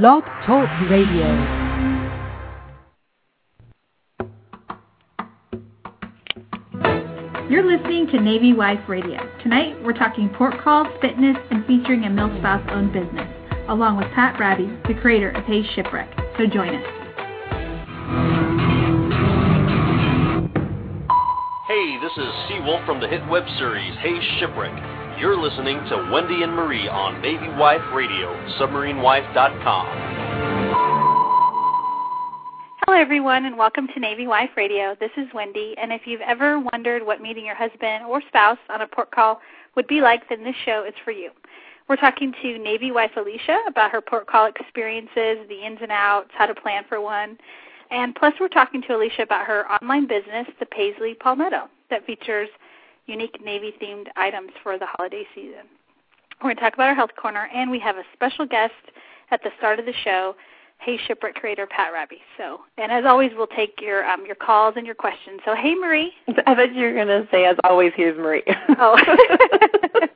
[0.00, 1.28] Blog Talk Radio.
[7.50, 9.20] You're listening to Navy Wife Radio.
[9.42, 13.28] Tonight, we're talking port calls, fitness, and featuring a mill spouse owned business,
[13.68, 16.08] along with Pat Hrabe, the creator of Hey Shipwreck.
[16.38, 16.86] So join us.
[21.68, 25.01] Hey, this is Seawolf from the hit web series Hey Shipwreck.
[25.22, 29.86] You're listening to Wendy and Marie on Navy Wife Radio, submarinewife.com.
[32.84, 34.96] Hello, everyone, and welcome to Navy Wife Radio.
[34.98, 38.80] This is Wendy, and if you've ever wondered what meeting your husband or spouse on
[38.80, 39.40] a port call
[39.76, 41.30] would be like, then this show is for you.
[41.88, 46.30] We're talking to Navy wife Alecia about her port call experiences, the ins and outs,
[46.36, 47.38] how to plan for one,
[47.92, 52.48] and plus we're talking to Alecia about her online business, the Paisley Palmetto, that features
[53.06, 55.66] unique Navy-themed items for the holiday season.
[56.40, 58.72] We're going to talk about our health corner, and we have a special guest
[59.30, 60.34] at the start of the show,
[60.78, 62.18] Hey Shipwreck creator Pat Hrabe.
[62.36, 65.40] So, and as always, we'll take your um, your calls and your questions.
[65.44, 66.12] So, hey, Marie.
[66.44, 68.42] I thought you were going to say, as always, here's Marie.
[68.70, 68.98] Oh.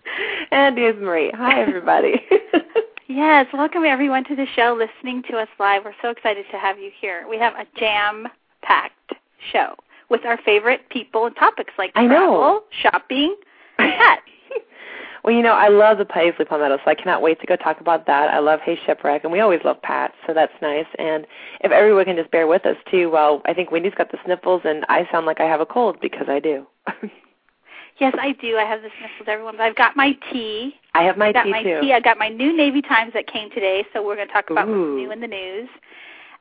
[0.51, 1.31] and here's Marie.
[1.37, 2.21] Hi, everybody.
[3.09, 5.85] yes, welcome everyone to the show, listening to us live.
[5.85, 7.27] We're so excited to have you here.
[7.31, 9.15] We have a jam-packed
[9.53, 9.77] show
[10.09, 12.63] with our favorite people and topics like I travel, know.
[12.83, 13.37] shopping,
[13.79, 14.23] pets.
[15.25, 17.81] well, you know, I love the Paisley Palmetto, so I cannot wait to go talk
[17.81, 18.33] about that.
[18.33, 20.87] I love Hey Shipwreck, and we always love Pat, so that's nice.
[20.99, 21.27] And
[21.63, 24.63] if everyone can just bear with us, too, well, I think Wendy's got the sniffles,
[24.65, 26.67] and I sound like I have a cold because I do.
[27.99, 28.57] yes, I do.
[28.57, 29.57] I have the sniffles, everyone.
[29.57, 30.75] But I've got my tea.
[30.95, 31.81] I have my I've got tea, my too.
[31.81, 31.93] tea.
[31.93, 34.69] I got my new Navy Times that came today, so we're going to talk about
[34.69, 35.69] what's new in the news.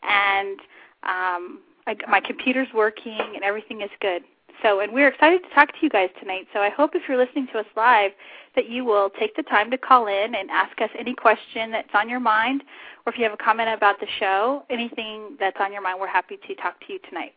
[0.07, 0.59] And
[1.03, 4.23] um, I, my computer's working, and everything is good.
[4.63, 6.47] So, and we're excited to talk to you guys tonight.
[6.53, 8.11] So, I hope if you're listening to us live,
[8.55, 11.89] that you will take the time to call in and ask us any question that's
[11.93, 12.63] on your mind,
[13.05, 16.07] or if you have a comment about the show, anything that's on your mind, we're
[16.07, 17.33] happy to talk to you tonight.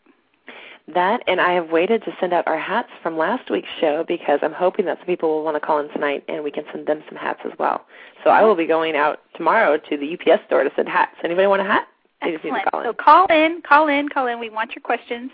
[0.94, 4.38] That, and I have waited to send out our hats from last week's show because
[4.42, 6.86] I'm hoping that some people will want to call in tonight and we can send
[6.86, 7.84] them some hats as well.
[8.24, 11.14] So I will be going out tomorrow to the UPS store to send hats.
[11.22, 11.88] Anybody want a hat?
[12.22, 12.70] They just need Excellent.
[12.70, 12.82] call.
[12.84, 14.40] So call in, call in, call in.
[14.40, 15.30] We want your questions.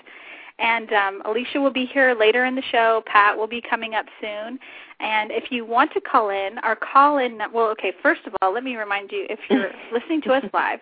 [0.59, 3.03] And um, Alecia will be here later in the show.
[3.06, 4.59] Pat will be coming up soon.
[5.00, 8.53] And if you want to call in, our call in, well, okay, first of all,
[8.53, 10.78] let me remind you if you're listening to us live,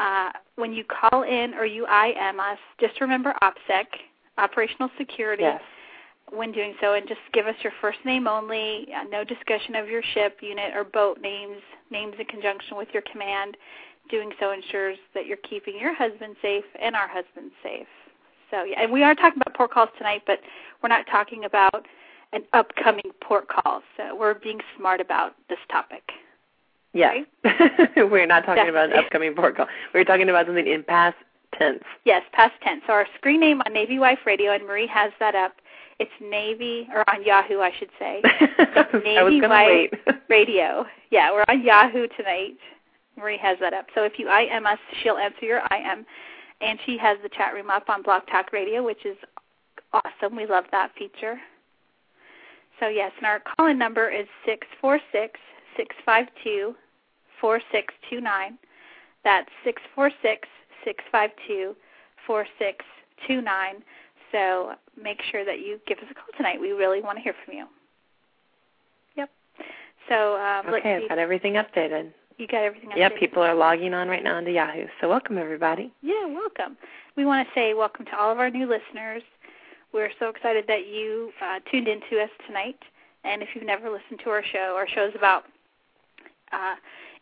[0.00, 3.84] uh, when you call in or you IM us, just remember OPSEC,
[4.38, 5.60] Operational Security, Yes.
[6.32, 9.88] when doing so, and just give us your first name only, uh, no discussion of
[9.88, 11.58] your ship, unit, or boat names,
[11.90, 13.56] names in conjunction with your command.
[14.10, 17.86] Doing so ensures that you're keeping your husband safe and our husband safe.
[18.50, 20.40] So, yeah, and we are talking about port calls tonight, but
[20.82, 21.86] we're not talking about
[22.32, 23.82] an upcoming port call.
[23.96, 26.02] So we're being smart about this topic.
[26.94, 27.24] Yes.
[27.96, 29.66] We're not talking about an upcoming port call.
[29.94, 31.16] We're talking about something in past
[31.58, 31.82] tense.
[32.04, 32.82] Yes, past tense.
[32.86, 35.52] So our screen name on Navy Wife Radio, and Marie has that up.
[35.98, 38.20] It's Navy, or on Yahoo, I should say.
[39.04, 39.94] Navy Wife wait.
[40.28, 40.84] Radio.
[41.10, 42.58] Yeah, we're on Yahoo tonight.
[43.16, 43.86] Marie has that up.
[43.94, 46.04] So if you IM us, she'll answer your IM.
[46.60, 49.16] And she has the chat room up on Blog Talk Radio, which is
[49.92, 50.36] awesome.
[50.36, 51.38] We love that feature.
[52.80, 55.38] So yes, and our call-in number is six four six
[55.76, 56.74] six five two
[57.40, 58.58] four six two nine.
[59.24, 60.48] That's six four six
[60.84, 61.76] six five two
[62.26, 62.84] four six
[63.26, 63.82] two nine.
[64.30, 66.60] So make sure that you give us a call tonight.
[66.60, 67.66] We really want to hear from you.
[69.16, 69.30] Yep.
[70.08, 71.04] So um, let's okay, see.
[71.04, 72.12] I've got everything updated.
[72.38, 74.86] You got everything Yeah, people are logging on right now into Yahoo.
[75.00, 75.92] So welcome, everybody.
[76.02, 76.76] Yeah, welcome.
[77.16, 79.22] We want to say welcome to all of our new listeners.
[79.92, 82.78] We're so excited that you uh, tuned in to us tonight.
[83.24, 85.44] And if you've never listened to our show, our show's about
[86.52, 86.74] uh,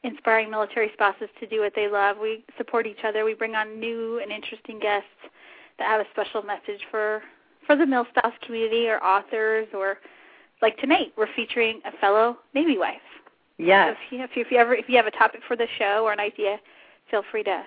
[0.02, 2.16] inspiring military spouses to do what they love.
[2.20, 3.24] We support each other.
[3.24, 5.08] We bring on new and interesting guests
[5.78, 7.22] that have a special message for
[7.66, 9.98] for the mill spouse community or authors or
[10.62, 12.96] like tonight we're featuring a fellow Navy wife.
[13.60, 13.96] Yes.
[14.10, 15.66] So if you, if you, if you ever if you have a topic for the
[15.78, 16.58] show or an idea,
[17.10, 17.62] feel free to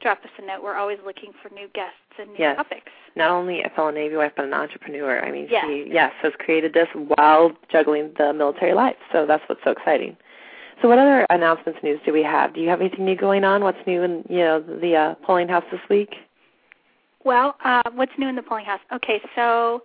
[0.00, 0.62] drop us a note.
[0.62, 2.56] We're always looking for new guests and new Yes.
[2.56, 2.90] topics.
[3.16, 5.24] Not only a fellow Navy wife, but an entrepreneur.
[5.24, 5.64] I mean, Yes.
[5.66, 8.96] she, yes, has created this while juggling the military life.
[9.12, 10.16] So that's what's so exciting.
[10.80, 12.54] So what other announcements news do we have?
[12.54, 13.64] Do you have anything new going on?
[13.64, 16.14] What's new in, you know, the uh, polling house this week?
[17.24, 18.80] Well, uh, what's new in the polling house?
[18.92, 19.82] Okay, so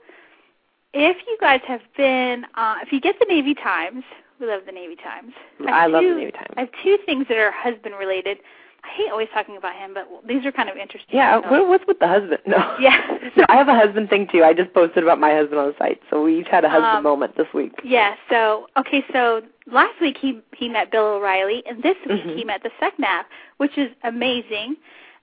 [0.94, 4.04] if you guys have been, uh, if you get the Navy Times,
[4.40, 5.34] We love the Navy Times.
[5.68, 6.48] I love two, the Navy Times.
[6.58, 8.40] I have two things that are husband related.
[8.84, 11.16] I hate always talking about him, but these are kind of interesting.
[11.16, 12.40] Yeah, So- what, what's with the husband?
[12.46, 12.76] No.
[12.80, 13.00] Yeah.
[13.38, 14.44] No, I have a husband thing too.
[14.44, 16.98] I just posted about my husband on the site, so we each had a husband
[16.98, 17.72] Um, moment this week.
[17.84, 18.16] Yeah.
[18.30, 19.04] So okay.
[19.14, 19.42] So
[19.72, 22.36] last week he he met Bill O'Reilly, and this week Mhm.
[22.38, 23.24] he met the SecNav,
[23.58, 24.76] which is amazing.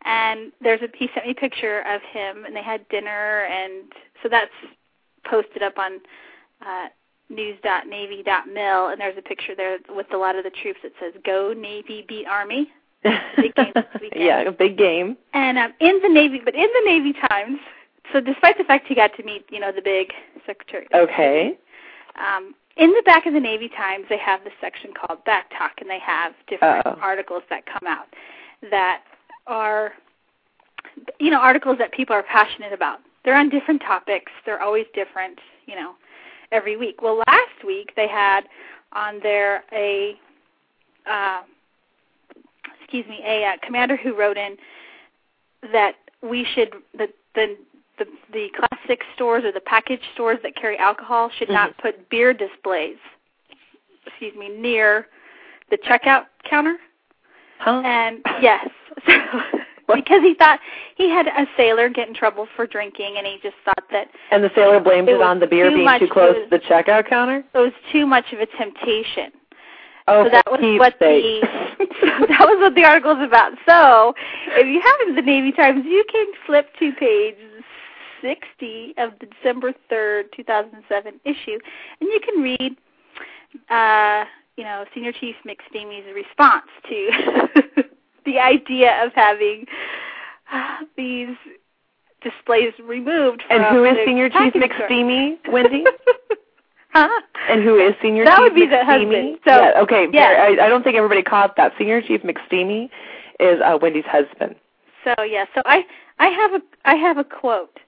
[0.02, 3.92] And there's a he sent me a picture of him, and they had dinner, and
[4.22, 4.50] so that's
[5.24, 6.00] posted up on
[6.62, 6.88] uh,
[7.30, 11.52] news.navy.mil, and there's a picture there with a lot of the troops that says "Go
[11.56, 12.70] Navy, beat Army."
[13.36, 13.72] Big game
[14.14, 15.16] yeah, a big game.
[15.32, 17.58] And um, in the Navy, but in the Navy Times,
[18.12, 20.12] so despite the fact he got to meet, you know, the big
[20.46, 20.86] secretary.
[20.94, 21.58] Okay.
[22.16, 25.72] Um, in the back of the Navy Times, they have this section called Back Talk,
[25.80, 26.98] and they have different Uh-oh.
[27.00, 28.06] articles that come out
[28.70, 29.02] that
[29.46, 29.92] are,
[31.18, 33.00] you know, articles that people are passionate about.
[33.24, 34.32] They're on different topics.
[34.46, 35.94] They're always different, you know,
[36.52, 37.02] every week.
[37.02, 38.42] Well, last week they had
[38.92, 40.18] on there a,
[41.10, 41.42] uh,
[42.80, 44.56] excuse me, a uh, commander who wrote in
[45.72, 47.56] that we should the the
[47.98, 51.82] the, the class six stores or the package stores that carry alcohol should not Mm-hmm.
[51.82, 52.96] put beer displays,
[54.06, 55.06] excuse me, near
[55.70, 56.76] the checkout counter.
[57.58, 57.82] Huh?
[57.84, 58.66] And yes,
[59.06, 59.12] so,
[59.96, 60.60] because he thought
[60.96, 64.42] he had a sailor get in trouble for drinking, and he just thought that And
[64.44, 66.58] the sailor blamed It it, on the beer being much too close to- to the
[66.58, 67.44] checkout counter.
[67.54, 69.32] it was too much of a temptation.
[70.08, 71.40] Oh, so that was what the
[72.28, 73.52] that was what the article is about.
[73.68, 74.14] So,
[74.48, 77.36] if you haven't the Navy Times, you can flip to page
[78.22, 81.58] 60 of the December 3rd, 2007 issue,
[82.00, 82.76] and you can read,
[83.70, 84.24] uh,
[84.56, 87.82] you know, Senior Chief McSteamy's response to
[88.24, 89.66] the idea of having
[90.52, 91.36] uh, these
[92.22, 94.52] displays removed and who is Senior Chief.
[94.54, 95.84] McSteamy, Wendy?
[96.90, 97.20] huh?
[97.48, 99.38] And who is Senior That Chief would be the husband.
[99.44, 100.08] So- yeah, okay.
[100.12, 100.46] yeah.
[100.60, 101.72] I, I don't think everybody caught that.
[101.78, 102.90] Senior Chief McSteamy
[103.38, 104.56] is uh, Wendy's husband.
[105.04, 105.86] So yeah, so I
[106.18, 107.78] I have a I have a quote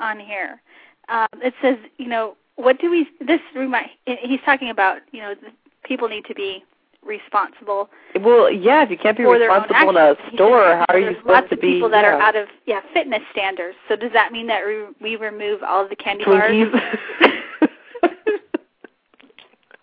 [0.00, 0.62] on here.
[1.08, 3.06] Um, it says, you know, what do we?
[3.20, 5.48] This remind he's talking about, you know, the,
[5.84, 6.64] people need to be
[7.04, 7.88] responsible
[8.20, 11.48] Well, yeah, if you can't be responsible in a store, how are you supposed lots
[11.50, 12.14] to of people that yeah.
[12.14, 13.76] are out of yeah fitness standards.
[13.88, 16.50] So does that mean that we, we remove all the candy bars?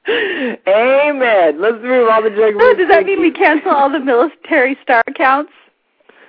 [0.08, 1.62] Amen.
[1.62, 2.60] Let's remove all the junk.
[2.60, 5.52] So does that mean we cancel all the military star accounts?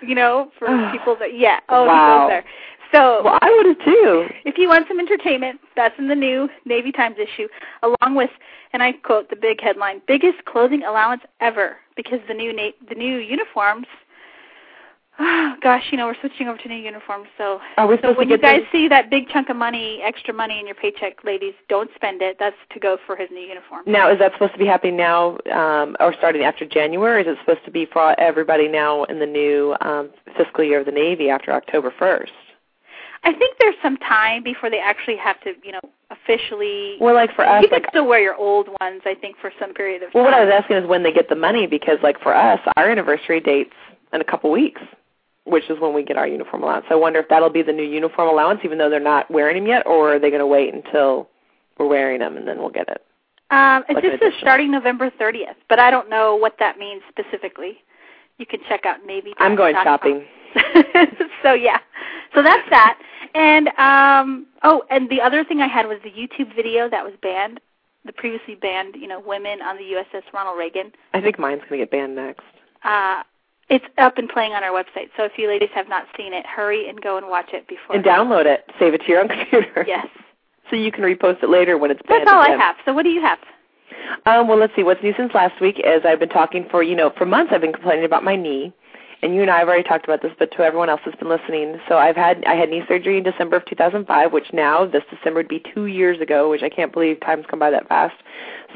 [0.02, 1.60] You know, for people that yeah.
[1.68, 1.94] Oh, Wow.
[1.94, 2.44] he goes there.
[2.92, 4.28] So Well, I would have too.
[4.44, 7.48] if you want some entertainment, that's in the new Navy Times issue,
[7.82, 8.30] along with,
[8.72, 12.94] and I quote the big headline: "Biggest clothing allowance ever," because the new na- the
[12.94, 13.86] new uniforms.
[15.18, 18.30] Oh, gosh, you know we're switching over to new uniforms, so Are we so when
[18.30, 21.52] you guys those- see that big chunk of money, extra money in your paycheck, ladies,
[21.68, 22.38] don't spend it.
[22.38, 23.82] That's to go for his new uniform.
[23.86, 27.16] Now, is that supposed to be happening now, um, or starting after January?
[27.16, 30.80] Or is it supposed to be for everybody now in the new um, fiscal year
[30.80, 32.32] of the Navy after October first?
[33.24, 35.80] I think there's some time before they actually have to, you know,
[36.10, 36.96] officially.
[37.00, 39.52] Well, like for us, you can like still wear your old ones, I think, for
[39.60, 40.22] some period of time.
[40.22, 40.40] well, time.
[40.40, 42.90] what I was asking is when they get the money, because like for us, our
[42.90, 43.74] anniversary dates
[44.12, 44.80] in a couple weeks,
[45.44, 46.86] which is when we get our uniform allowance.
[46.88, 49.56] So I wonder if that'll be the new uniform allowance, even though they're not wearing
[49.56, 51.28] them yet, or are they going to wait until
[51.78, 53.04] we're wearing them and then we'll get it?
[53.50, 56.78] Um, it Like an just says starting November 30th, but I don't know what that
[56.78, 57.78] means specifically.
[58.38, 59.34] You can check out Navy.
[59.38, 60.24] I'm going shopping.
[61.42, 61.78] so yeah,
[62.34, 62.98] so that's that.
[63.34, 67.14] And um, oh, and the other thing I had was the YouTube video that was
[67.22, 67.60] banned,
[68.04, 70.92] the previously banned, you know, women on the USS Ronald Reagan.
[71.14, 72.42] I think mine's going to get banned next.
[72.84, 73.22] Uh,
[73.68, 75.08] it's up and playing on our website.
[75.16, 77.96] So if you ladies have not seen it, hurry and go and watch it before.
[77.96, 79.84] And download it, save it to your own computer.
[79.86, 80.08] Yes,
[80.68, 82.26] So you can repost it later when it's banned.
[82.26, 82.76] that's all I have.
[82.84, 83.38] So what do you have?
[84.26, 84.82] Um, well, let's see.
[84.82, 87.60] What's new since last week is I've been talking for, you know, for months I've
[87.60, 88.72] been complaining about my knee.
[89.22, 91.28] And you and I have already talked about this, but to everyone else that's been
[91.28, 95.04] listening, so I've had I had knee surgery in December of 2005, which now this
[95.10, 98.16] December would be two years ago, which I can't believe time's come by that fast.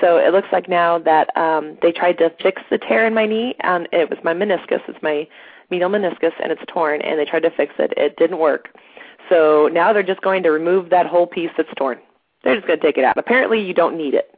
[0.00, 3.26] So it looks like now that um, they tried to fix the tear in my
[3.26, 4.80] knee, and it was my meniscus.
[4.86, 5.26] It's my
[5.70, 7.92] medial meniscus, and it's torn, and they tried to fix it.
[7.96, 8.68] It didn't work.
[9.28, 11.98] So now they're just going to remove that whole piece that's torn.
[12.44, 13.16] They're just going to take it out.
[13.18, 14.30] Apparently, you don't need it.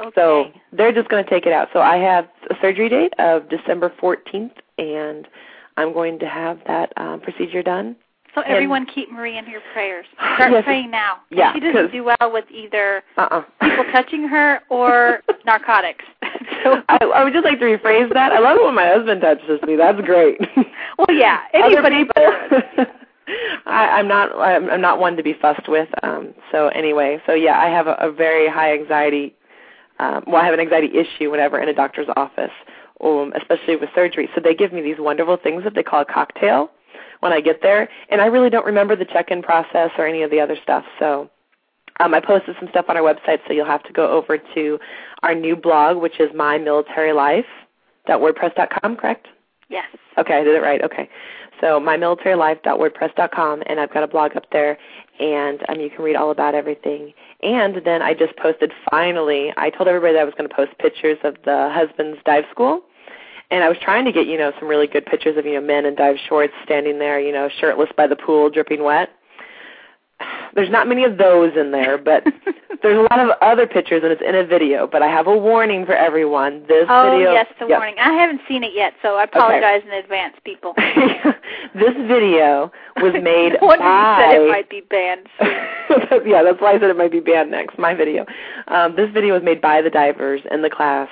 [0.00, 0.10] Okay.
[0.14, 1.68] So they're just going to take it out.
[1.72, 5.28] So I have a surgery date of December 14th, and
[5.76, 7.96] I'm going to have that um, procedure done.
[8.34, 10.06] So And- everyone keep Marie in your prayers.
[10.34, 10.64] Start Yes.
[10.64, 11.18] praying now.
[11.30, 13.42] Yeah, She doesn't do well with either Uh-uh.
[13.60, 16.04] people touching her or narcotics.
[16.62, 18.32] so I, I would just like to rephrase that.
[18.32, 19.76] I love it when my husband touches me.
[19.76, 20.38] That's great.
[20.98, 21.40] well, yeah.
[21.52, 22.88] Anybody but
[23.66, 24.34] I, I'm not.
[24.38, 25.88] I'm, I'm not one to be fussed with.
[26.02, 29.34] Um, so anyway, so yeah, I have a, a very high anxiety
[30.00, 32.52] um, well, I have an anxiety issue whenever in a doctor's office,
[33.02, 34.28] um, especially with surgery.
[34.34, 36.70] So they give me these wonderful things that they call a cocktail
[37.20, 40.30] when I get there, and I really don't remember the check-in process or any of
[40.30, 40.84] the other stuff.
[40.98, 41.28] So
[42.00, 44.78] um, I posted some stuff on our website, so you'll have to go over to
[45.22, 49.26] our new blog, which is mymilitarylife.wordpress.com, correct?
[49.68, 49.86] Yes.
[50.16, 50.80] Okay, I did it right.
[50.82, 51.08] Okay.
[51.60, 54.78] So mymilitarylife.wordpress.com, and I've got a blog up there,
[55.18, 57.12] and um, you can read all about everything.
[57.42, 59.52] And then I just posted finally.
[59.56, 62.82] I told everybody that I was going to post pictures of the husband's dive school,
[63.50, 65.60] and I was trying to get you know some really good pictures of you know
[65.60, 69.10] men in dive shorts standing there, you know, shirtless by the pool, dripping wet.
[70.54, 72.24] There's not many of those in there, but
[72.82, 74.86] there's a lot of other pictures, and it's in a video.
[74.86, 76.64] But I have a warning for everyone.
[76.68, 77.32] This oh, video.
[77.32, 77.96] yes, the warning.
[78.00, 79.88] I haven't seen it yet, so I apologize okay.
[79.88, 80.74] in advance, people.
[81.74, 84.18] this video was made Wonder by.
[84.18, 85.28] You said it might be banned.
[86.26, 87.78] yeah, that's why I said it might be banned next.
[87.78, 88.24] My video.
[88.68, 91.08] Um, this video was made by the divers in the class.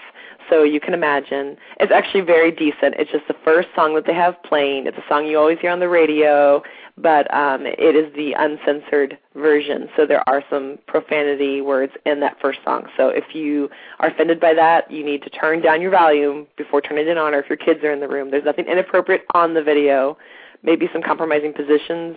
[0.51, 1.57] So you can imagine.
[1.81, 2.95] It's actually very decent.
[2.99, 4.87] It's just the first song that they have playing.
[4.87, 6.63] It's a song you always hear on the radio
[6.99, 9.89] but um, it is the uncensored version.
[9.97, 12.87] So there are some profanity words in that first song.
[12.97, 13.69] So if you
[14.01, 17.35] are offended by that, you need to turn down your volume before turning it on,
[17.35, 18.31] or if your kids are in the room.
[18.31, 20.17] There's nothing inappropriate on the video.
[20.63, 22.17] Maybe some compromising positions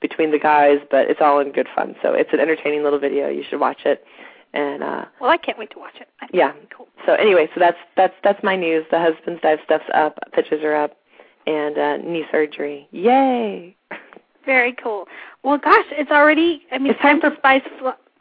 [0.00, 1.94] between the guys, but it's all in good fun.
[2.02, 3.28] So it's an entertaining little video.
[3.28, 4.04] You should watch it.
[4.54, 6.08] And uh well, I can't wait to watch it.
[6.32, 6.52] yeah.
[6.74, 6.88] Cool.
[7.06, 8.86] So anyway, so that's that's that's my news.
[8.90, 10.96] The husband's dive stuff's up, pictures are up,
[11.46, 12.88] and uh knee surgery.
[12.92, 13.76] Yay!
[14.46, 15.06] Very cool.
[15.42, 16.62] Well, gosh, it's already.
[16.70, 17.62] I mean, it's time for spice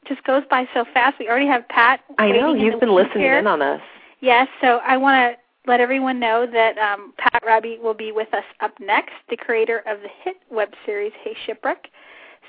[0.07, 1.17] just goes by so fast.
[1.19, 2.01] We already have Pat.
[2.17, 3.37] I know he's been listening here.
[3.37, 3.81] in on us.
[4.21, 8.33] Yes, so I want to let everyone know that um, Pat Hrabe will be with
[8.33, 11.89] us up next, the creator of the hit web series Hey Shipwreck.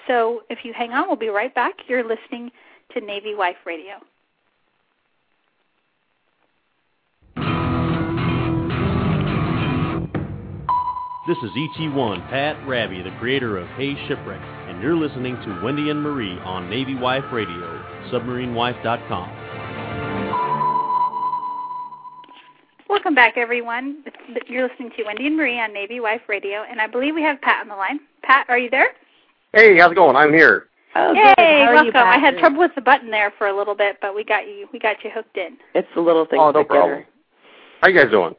[0.07, 1.75] So if you hang on, we'll be right back.
[1.89, 2.51] You're listening
[2.93, 3.95] to Navy Wife Radio.
[11.27, 15.89] This is ET1 Pat Hrabe, the creator of Hey Shipwreck, and you're listening to Wendy
[15.89, 19.45] and Marie on Navy Wife Radio, submarinewife.com.
[22.91, 24.05] Welcome back, everyone.
[24.47, 27.41] You're listening to Wendy and Marie on Navy Wife Radio, and I believe we have
[27.41, 28.01] Pat on the line.
[28.23, 28.89] Pat, are you there?
[29.55, 30.17] Hey, how's it going?
[30.17, 30.67] I'm here.
[30.97, 31.87] Oh, Yay, welcome.
[31.87, 34.47] You, I had trouble with the button there for a little bit, but we got
[34.47, 35.57] you we got you hooked in.
[35.75, 36.39] It's the little thing.
[36.39, 37.05] Oh, no problem.
[37.81, 38.35] How you guys doing?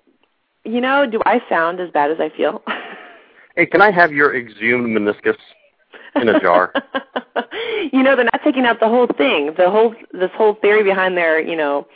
[0.63, 2.63] You know, do I sound as bad as I feel?
[3.55, 5.37] hey, can I have your exhumed meniscus
[6.15, 6.73] in a jar?
[7.91, 9.53] you know, they're not taking out the whole thing.
[9.57, 11.87] The whole this whole theory behind their, you know,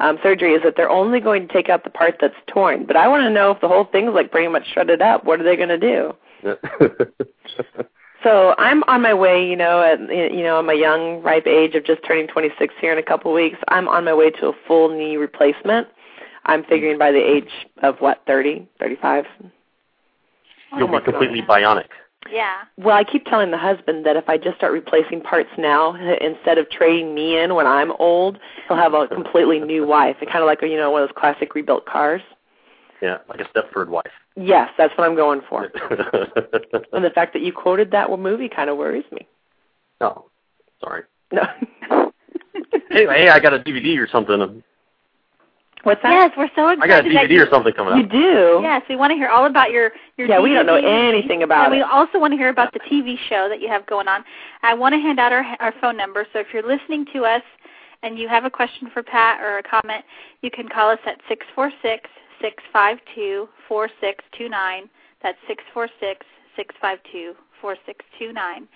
[0.00, 2.86] um, surgery is that they're only going to take out the part that's torn.
[2.86, 5.24] But I want to know if the whole thing's like pretty much shredded up.
[5.24, 6.12] What are they going to do?
[8.22, 9.46] so I'm on my way.
[9.46, 12.92] You know, at you know, I'm a young, ripe age of just turning 26 here
[12.92, 13.58] in a couple of weeks.
[13.68, 15.88] I'm on my way to a full knee replacement.
[16.46, 17.50] I'm figuring by the age
[17.82, 19.26] of what, 30, 35?
[20.76, 21.88] You'll be completely bionic.
[22.32, 22.62] Yeah.
[22.76, 26.58] Well, I keep telling the husband that if I just start replacing parts now, instead
[26.58, 30.16] of trading me in when I'm old, he'll have a completely new wife.
[30.20, 32.22] Kind of like you know one of those classic rebuilt cars.
[33.00, 34.10] Yeah, like a Stepford wife.
[34.36, 35.64] Yes, that's what I'm going for.
[36.92, 39.26] and the fact that you quoted that movie kind of worries me.
[40.00, 40.24] Oh,
[40.80, 41.04] sorry.
[41.32, 41.42] No.
[42.90, 44.62] anyway, hey, I got a DVD or something
[45.84, 46.10] What's that?
[46.10, 46.82] Yes, we're so excited.
[46.82, 47.98] I got a DVD you, or something coming up.
[47.98, 48.58] You do?
[48.62, 50.26] Yes, we want to hear all about your your.
[50.26, 50.42] Yeah, DVD.
[50.42, 51.78] we don't know anything about and it.
[51.78, 54.24] we also want to hear about the TV show that you have going on.
[54.62, 56.26] I want to hand out our our phone number.
[56.32, 57.42] So if you're listening to us
[58.02, 60.04] and you have a question for Pat or a comment,
[60.42, 64.88] you can call us at six four six six five two four six two nine.
[65.22, 66.24] That's six four six
[66.56, 68.68] six five two four six two nine.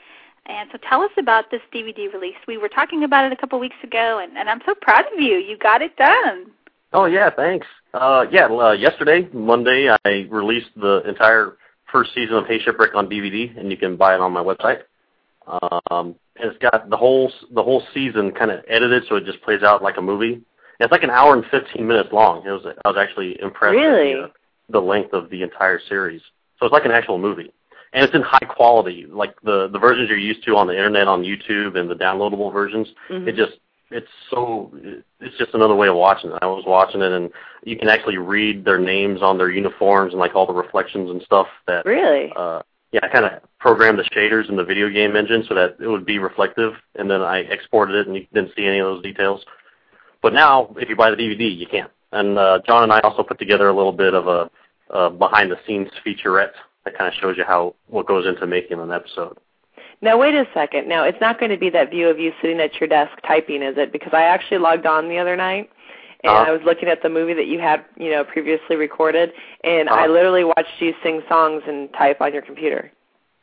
[0.46, 2.34] And so tell us about this DVD release.
[2.48, 5.20] We were talking about it a couple weeks ago, and, and I'm so proud of
[5.20, 5.36] you.
[5.36, 6.50] You got it done.
[6.92, 7.66] Oh yeah, thanks.
[7.94, 11.56] Uh, yeah, uh, yesterday, Monday, I released the entire
[11.90, 14.82] first season of Hey Shipwreck on DVD, and you can buy it on my website.
[15.46, 19.42] Um, and it's got the whole the whole season kind of edited, so it just
[19.42, 20.42] plays out like a movie.
[20.80, 22.46] It's like an hour and 15 minutes long.
[22.46, 24.14] It was I was actually impressed really?
[24.14, 24.30] with
[24.68, 26.22] the, the length of the entire series.
[26.58, 27.52] So it's like an actual movie,
[27.92, 31.08] and it's in high quality, like the the versions you're used to on the internet,
[31.08, 32.88] on YouTube, and the downloadable versions.
[33.10, 33.28] Mm-hmm.
[33.28, 33.58] It just
[33.92, 34.70] it's so
[35.20, 36.38] it's just another way of watching it.
[36.40, 37.30] I was watching it, and
[37.64, 41.22] you can actually read their names on their uniforms and like all the reflections and
[41.22, 41.46] stuff.
[41.66, 42.62] That really, uh,
[42.92, 45.86] yeah, I kind of programmed the shaders in the video game engine so that it
[45.86, 49.02] would be reflective, and then I exported it, and you didn't see any of those
[49.02, 49.44] details.
[50.22, 51.88] But now, if you buy the DVD, you can.
[52.12, 54.50] And uh, John and I also put together a little bit of a
[54.90, 56.52] uh, behind-the-scenes featurette
[56.84, 59.38] that kind of shows you how what goes into making an episode.
[60.02, 60.88] Now wait a second.
[60.88, 63.62] Now it's not going to be that view of you sitting at your desk typing,
[63.62, 63.92] is it?
[63.92, 65.70] Because I actually logged on the other night
[66.24, 66.44] and Uh-huh.
[66.48, 69.32] I was looking at the movie that you had, you know, previously recorded,
[69.64, 70.12] and I Uh-huh.
[70.12, 72.92] literally watched you sing songs and type on your computer.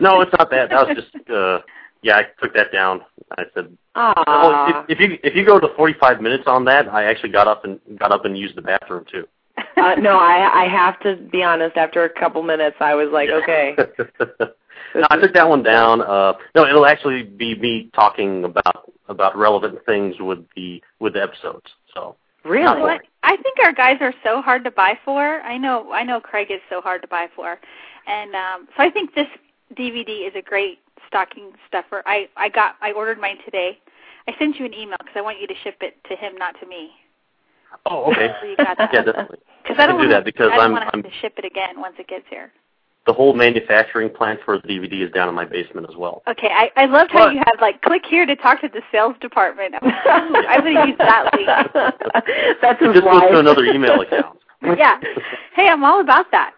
[0.00, 0.70] no, it's not that.
[0.70, 1.60] That was just uh
[2.04, 3.00] yeah, I took that down.
[3.36, 6.88] I said Ah, oh, if, if you if you go to 45 minutes on that,
[6.88, 9.26] I actually got up and got up and used the bathroom too.
[9.76, 11.76] uh, no, I I have to be honest.
[11.76, 13.74] After a couple minutes, I was like, okay.
[14.94, 16.02] no, I took that one down.
[16.02, 21.22] Uh, no, it'll actually be me talking about about relevant things with the with the
[21.22, 21.66] episodes.
[21.94, 22.64] So Really?
[22.64, 25.40] Not Well, I think our guys are so hard to buy for.
[25.40, 27.58] I know I know Craig is so hard to buy for,
[28.06, 29.28] and um, so I think this
[29.74, 30.78] DVD is a great
[31.14, 32.02] stocking stuffer.
[32.06, 33.78] I I got I ordered mine today.
[34.26, 36.58] I sent you an email because I want you to ship it to him, not
[36.60, 36.90] to me.
[37.86, 38.34] oh, okay.
[38.40, 38.90] So you got that.
[38.92, 39.38] yeah, definitely.
[39.62, 41.02] Because I I don't can do want that because I don't I'm want to I'm
[41.04, 42.50] have to ship it again once it gets here.
[43.06, 46.22] the whole manufacturing plant for the DVD is down in my basement as well.
[46.26, 48.82] Okay, I I loved how But- you had like click here to talk to the
[48.90, 49.74] sales department.
[49.82, 51.46] I'm, I'm going to use that link.
[52.62, 54.38] That's just goes to another email account.
[54.64, 54.98] Yeah.
[55.54, 56.52] Hey, I'm all about that.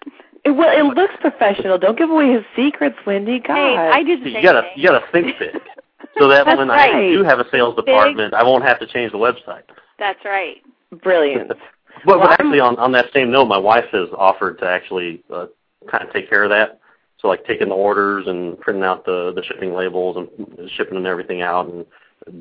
[0.46, 1.76] It, well, it looks professional.
[1.76, 3.40] Don't give away his secrets, Wendy.
[3.40, 3.56] God.
[3.56, 4.70] Hey, I do the same you gotta thing.
[4.76, 5.50] you gotta think big,
[6.18, 6.94] so that That's when right.
[6.94, 9.62] I do have a sales department, I won't have to change the website.
[9.98, 10.58] That's right.
[11.02, 11.50] Brilliant.
[12.04, 15.22] But, Well, but actually, on on that same note, my wife has offered to actually
[15.32, 15.46] uh,
[15.90, 16.78] kind of take care of that.
[17.18, 21.06] So like taking the orders and printing out the the shipping labels and shipping and
[21.06, 21.86] everything out and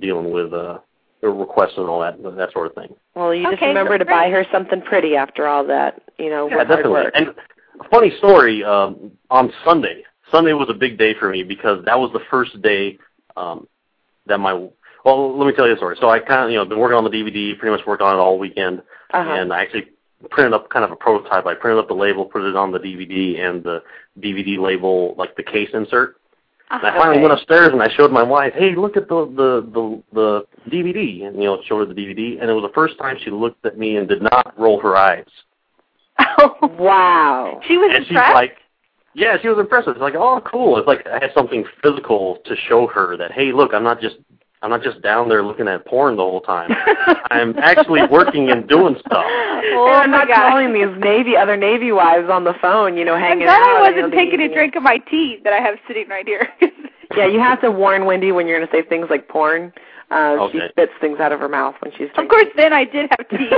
[0.01, 0.79] dealing with uh
[1.23, 2.93] requests and all that that sort of thing.
[3.15, 4.13] Well, you just Okay, remember to great.
[4.13, 6.91] buy her something pretty after all that, you know, Yeah, hard definitely.
[6.91, 7.13] work.
[7.15, 7.33] And a
[7.91, 12.11] funny story, um, on Sunday, Sunday was a big day for me because that was
[12.13, 12.97] the first day
[13.37, 13.67] um,
[14.27, 14.53] that my
[15.03, 15.97] well, let me tell you a story.
[16.01, 18.15] So I kind of you know been working on the DVD, pretty much worked on
[18.15, 18.81] it all weekend,
[19.13, 19.29] uh-huh.
[19.29, 19.87] and I actually
[20.31, 21.45] printed up kind of a prototype.
[21.45, 23.83] I printed up the label, put it on the DVD, and the
[24.19, 26.17] DVD label, like the case insert.
[26.71, 27.21] And I finally Okay.
[27.21, 31.27] went upstairs and I showed my wife, "Hey, look at the the the the DVD,"
[31.27, 33.63] and you know, showed her the DVD, and it was the first time she looked
[33.65, 35.27] at me and did not roll her eyes.
[36.77, 37.59] wow.
[37.67, 38.57] She was and she's like,
[39.13, 39.87] yeah, she was impressed.
[39.87, 40.77] It's like, oh, cool.
[40.77, 44.17] It's like I had something physical to show her that, hey, look, I'm not just
[44.61, 46.71] I'm not just down there looking at porn the whole time.
[47.31, 49.23] I'm actually working and doing stuff.
[49.23, 50.37] oh and I'm not gosh.
[50.37, 53.83] calling these Navy other Navy wives on the phone, you know, I'm hanging glad out.
[53.83, 56.49] I wasn't taking a drink of my tea that I have sitting right here.
[57.15, 59.71] Yeah, you have to warn Wendy when you're going to say things like porn.
[60.11, 63.09] Uh, She spits things out of her mouth when she's of course, then I did
[63.11, 63.49] have tea.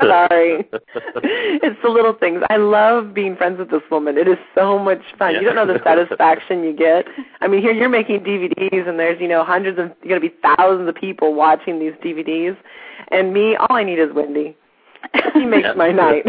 [0.00, 0.68] Sorry.
[0.72, 2.42] it's the little things.
[2.50, 4.16] I love being friends with this woman.
[4.18, 5.34] It is so much fun.
[5.34, 5.40] Yeah.
[5.40, 7.06] You don't know the satisfaction you get.
[7.40, 10.34] I mean, here you're making DVDs, and there's you know hundreds of going to be
[10.42, 12.56] thousands of people watching these DVDs,
[13.10, 14.56] and me, all I need is Wendy.
[15.34, 15.74] She makes Yeah.
[15.74, 16.24] my night.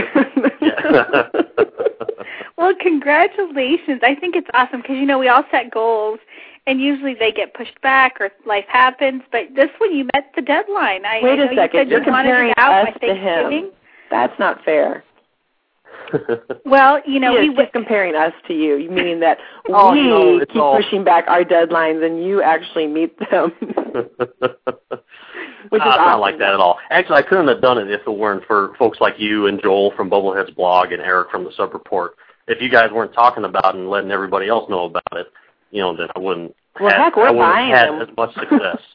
[2.57, 2.63] Yeah.
[2.65, 4.01] well, congratulations.
[4.03, 6.19] I think it's awesome because, you know, we all set goals,
[6.65, 10.41] and usually they get pushed back or life happens, but this one you met the
[10.41, 11.05] deadline.
[11.05, 11.87] I, Wait I a know second.
[11.87, 13.71] You You're you comparing out us to him.
[14.11, 15.03] That's not fair.
[16.65, 19.37] Well, you know, He we is just comparing us to you, meaning that
[19.69, 23.51] Oh, we no, keep all- pushing back our deadlines and you actually meet them.
[23.59, 23.71] Which
[25.81, 26.77] is Ah, it's not like that at all.
[26.91, 29.91] Actually, I couldn't have done it if it weren't for folks like you and Joel
[29.97, 32.15] from Bubbleheads blog and Eric from the Sub Report.
[32.47, 35.27] If you guys weren't talking about it and letting everybody else know about it,
[35.71, 36.55] you know, then I wouldn't.
[36.79, 37.99] Well, have, heck, we're I wouldn't buying have them.
[37.99, 38.79] had as much success.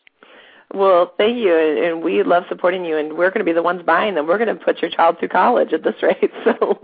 [0.75, 3.63] Well, thank you, and, and we love supporting you, and we're going to be the
[3.63, 4.27] ones buying them.
[4.27, 6.79] We're going to put your child through college at this rate, so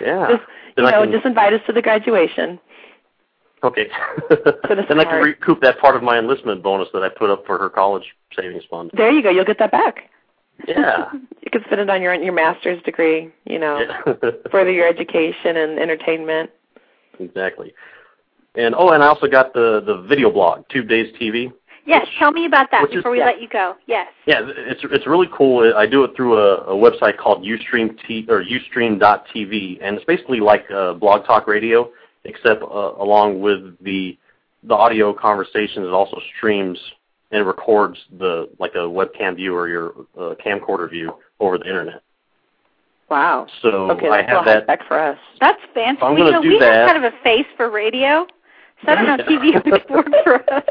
[0.00, 0.26] yeah.
[0.30, 0.42] just
[0.78, 2.58] you I know, can- just invite us to the graduation.
[3.62, 3.88] Okay.
[3.90, 4.38] us
[4.88, 5.24] then I can hard.
[5.24, 8.62] recoup that part of my enlistment bonus that I put up for her college savings
[8.70, 8.90] fund.
[8.94, 9.28] There you go.
[9.28, 10.08] You'll get that back.
[10.66, 11.10] Yeah.
[11.44, 13.30] You can spend it on your your master's degree.
[13.44, 14.30] You know, yeah.
[14.50, 16.50] further your education and entertainment.
[17.20, 17.72] exactly.
[18.56, 21.52] And oh, and I also got the the video blog, Tube Daze TV.
[21.86, 23.26] Yes, tell me about that Which is- before we yeah.
[23.26, 23.74] let you go.
[23.86, 24.08] Yes.
[24.26, 25.74] Yeah, it's it's really cool.
[25.76, 30.40] I do it through a, a website called UStream T or UStream.tv, and it's basically
[30.40, 31.90] like uh, Blog Talk Radio,
[32.24, 32.66] except uh,
[32.98, 34.16] along with the
[34.62, 36.78] the audio conversations, it also streams
[37.34, 41.66] and it records the like a webcam view or your uh, camcorder view over the
[41.66, 42.00] internet.
[43.10, 43.46] Wow.
[43.60, 44.66] So Okay, I that's a have little that.
[44.66, 45.18] back for us.
[45.40, 46.00] That's fancy.
[46.02, 46.72] I'm Well, gonna you know, do we that.
[46.74, 48.26] have kind of a face for radio,
[48.86, 50.64] so I don't know if TV would work for us.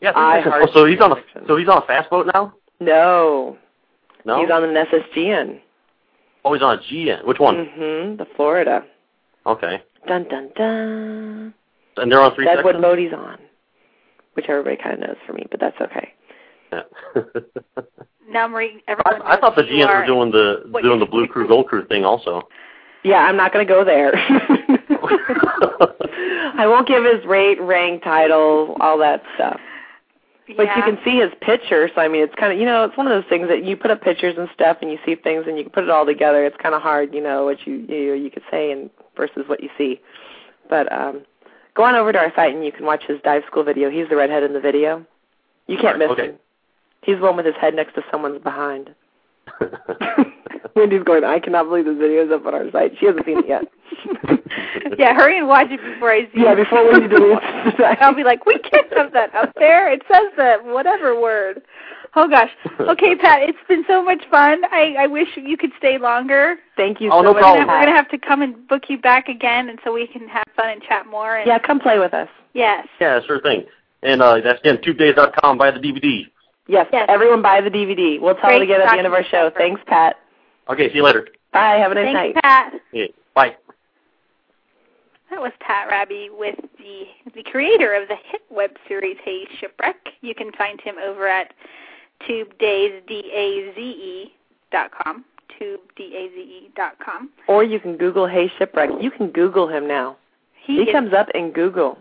[0.00, 0.52] Yeah, I three seconds.
[0.52, 1.44] heart Oh, so he's on a section.
[1.46, 2.54] so he's on a fast boat now.
[2.80, 3.58] No,
[4.24, 5.60] No, he's on an SSGN.
[6.44, 7.24] oh, he's on a GN.
[7.26, 7.56] Which one?
[7.56, 8.16] Mm-hmm.
[8.16, 8.84] The Florida.
[9.46, 11.54] Okay, Dun dun dun.
[11.96, 12.82] and they're on three That's what sections.
[12.82, 13.38] boat he's on,
[14.34, 16.12] which everybody kind of knows for me, but that's okay.
[16.72, 16.82] Yeah.
[18.32, 19.22] Now, Marie, everyone.
[19.22, 21.46] I, I thought the knows you GNs were doing the what doing the Blue Crew
[21.46, 22.48] Gold Crew thing also.
[23.04, 24.12] Yeah, I'm not going to go there.
[26.56, 29.58] I won't give his rate, rank, title, all that stuff.
[30.56, 30.76] But yeah.
[30.76, 33.06] you can see his picture, so I mean, it's kind of you know, it's one
[33.06, 35.58] of those things that you put up pictures and stuff, and you see things, and
[35.58, 36.44] you can put it all together.
[36.46, 39.62] It's kind of hard, you know, what you you you could say and versus what
[39.62, 40.00] you see.
[40.68, 41.22] But um,
[41.74, 43.90] go on over to our site and you can watch his dive school video.
[43.90, 45.04] He's the redhead in the video.
[45.66, 46.26] You can't miss Okay.
[46.28, 46.38] him.
[47.02, 48.94] He's the one with his head next to someone's behind.
[50.76, 52.92] Wendy's going, I cannot believe this video is up on our site.
[52.98, 53.64] She hasn't seen it yet.
[54.98, 56.56] yeah, hurry and watch it before I see yeah, it.
[56.56, 57.80] before Wendy deletes.
[58.00, 59.92] I'll be like, we can't have that up there.
[59.92, 61.62] It says the whatever word.
[62.14, 62.50] Oh gosh.
[62.80, 64.62] Okay, Pat, it's been so much fun.
[64.70, 66.56] I, I wish you could stay longer.
[66.76, 67.36] Thank you Oh, so no much.
[67.36, 67.68] We're problem.
[67.68, 70.44] we're gonna have to come and book you back again, and so we can have
[70.56, 71.36] fun and chat more.
[71.36, 72.28] And Yeah, come play with us.
[72.54, 72.86] Yes.
[73.00, 73.64] yeah, sure thing.
[74.02, 75.56] And uh, that's again tubedaze.com.
[75.58, 76.26] Buy the DVD.
[76.68, 77.06] Yes, Yes.
[77.08, 78.20] everyone buy the DVD.
[78.20, 79.50] We'll tell Great it again at the end of our show.
[79.56, 80.16] Thanks, Pat.
[80.68, 81.28] Okay, see you later.
[81.52, 81.76] Bye.
[81.76, 82.42] Have a nice Thanks, night.
[82.42, 82.72] Pat.
[82.92, 83.56] Yeah, bye.
[85.30, 89.96] That was Pat Hrabe with the the creator of the hit web series Hey Shipwreck.
[90.20, 91.54] You can find him over at
[92.26, 94.32] tubedaze d a z e
[94.70, 95.24] dot com.
[95.58, 97.30] Tube d a z e dot com.
[97.46, 98.90] Or you can Google Hey Shipwreck.
[99.00, 100.16] You can Google him now.
[100.54, 101.98] He, He is comes up in Google.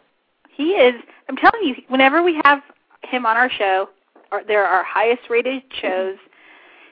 [0.56, 0.96] he is
[1.28, 2.62] I'm telling you, whenever we have
[3.04, 3.90] him on our show,
[4.32, 6.18] or they're our highest rated shows,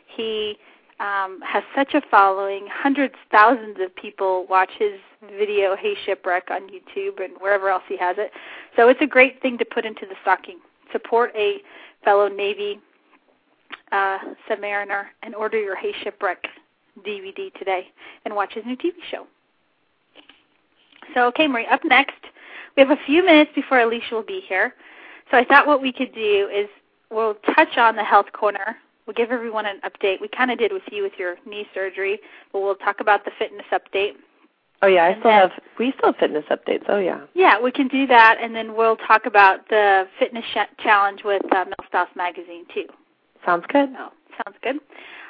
[0.08, 0.58] he
[1.00, 2.68] um, has such a following.
[2.72, 4.94] Hundreds, thousands of people watch his
[5.38, 8.32] video "Hey Shipwreck" on YouTube and wherever else he has it.
[8.76, 10.60] So it's a great thing to put into the stocking.
[10.92, 11.58] Support a
[12.04, 12.80] fellow Navy
[13.92, 16.46] uh, submariner and order your "Hey Shipwreck"
[17.06, 17.88] DVD today
[18.26, 19.26] and watch his new TV show.
[21.14, 22.18] So, okay, Marie, up next,
[22.76, 24.74] we have a few minutes before Alecia will be here.
[25.32, 26.68] So I thought what we could do is
[27.10, 28.78] we'll touch on the health corner.
[29.06, 30.22] We'll give everyone an update.
[30.22, 32.20] We kind of did with you with your knee surgery,
[32.54, 34.14] but we'll talk about the fitness update.
[34.82, 35.52] Oh yeah, I And still then- have.
[35.80, 36.86] We still have fitness updates.
[36.88, 37.22] Oh yeah.
[37.34, 41.42] Yeah, we can do that, and then we'll talk about the fitness sh- challenge with
[41.52, 42.86] uh, Milspouse Magazine too.
[43.46, 43.90] Sounds good.
[43.98, 44.10] Oh,
[44.46, 44.80] sounds good.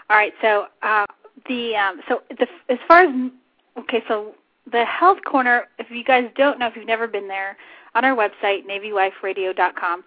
[0.09, 1.05] All right, so uh,
[1.47, 3.31] the um, so the as far as
[3.77, 4.33] okay, so
[4.71, 5.67] the health corner.
[5.77, 7.57] If you guys don't know, if you've never been there,
[7.95, 10.03] on our website navywiferadio.com,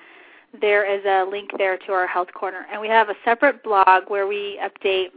[0.61, 4.05] there is a link there to our health corner, and we have a separate blog
[4.09, 5.09] where we update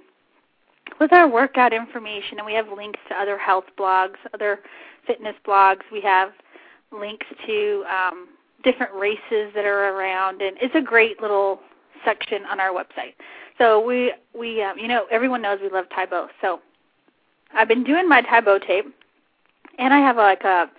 [0.99, 4.59] with our workout information, and we have links to other health blogs, other
[5.05, 5.81] fitness blogs.
[5.91, 6.31] We have
[6.91, 8.29] links to um,
[8.63, 11.59] different races that are around, and it's a great little
[12.05, 13.13] section on our website.
[13.57, 16.27] So we we um, you know everyone knows we love Tae Bo.
[16.41, 16.59] So
[17.53, 18.85] I've been doing my Tae Bo tape,
[19.79, 20.69] and I have like a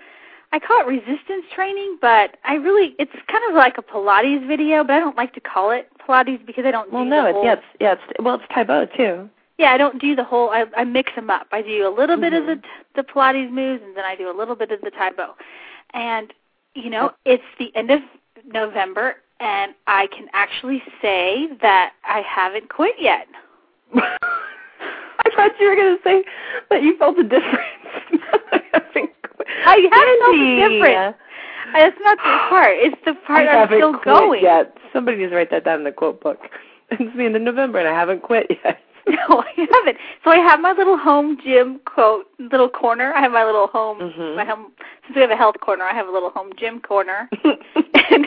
[0.53, 4.85] I call it resistance training, but I really it's kind of like a Pilates video,
[4.85, 7.29] but I don't like to call it Pilates because I don't Well, do no, the
[7.29, 9.29] it's whole, yeah, it's yeah, it's well, it's Tae Bo too.
[9.59, 10.51] yeah, I don't do the whole.
[10.51, 11.47] I, I mix them up.
[11.53, 12.61] I do a little bit of the
[12.95, 15.35] the Pilates moves, and then I do a little bit of the Tae Bo.
[15.95, 16.33] And
[16.75, 18.01] you know, it's the end of
[18.47, 23.27] November, and I can actually say that I haven't quit yet.
[23.94, 26.25] I thought you were going to say
[26.70, 27.61] that you felt a difference.
[29.66, 31.16] I haven't felt a difference.
[31.75, 32.77] It's not the part.
[32.79, 34.42] It's the part I I'm still quit going.
[34.42, 34.77] Yet.
[34.92, 36.38] Somebody needs to write that down in the quote book.
[36.88, 38.79] It's the end of November and I haven't quit yet.
[39.09, 39.96] No, I haven't.
[40.22, 43.12] So I have my little home gym quote little corner.
[43.12, 44.37] I have my little home Mhm.
[44.37, 44.70] my home
[45.05, 47.29] since we have a health corner, I have a little home gym corner.
[47.42, 48.27] and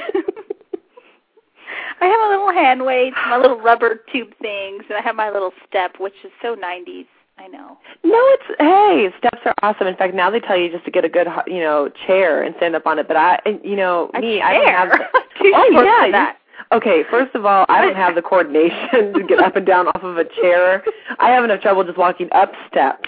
[2.01, 5.29] I have a little hand weights, my little rubber tube things, and I have my
[5.29, 7.07] little step, which is so 90s.
[7.37, 7.77] I know.
[8.03, 9.87] No, it's hey, steps are awesome.
[9.87, 12.53] In fact, now they tell you just to get a good, you know, chair and
[12.57, 13.07] stand up on it.
[13.07, 14.45] But I, you know, A me, chair.
[14.45, 14.99] I don't have.
[15.41, 16.37] Too oh yeah, that.
[16.73, 20.03] Okay, first of all, I don't have the coordination to get up and down off
[20.03, 20.83] of a chair.
[21.19, 23.07] I have enough trouble just walking up steps.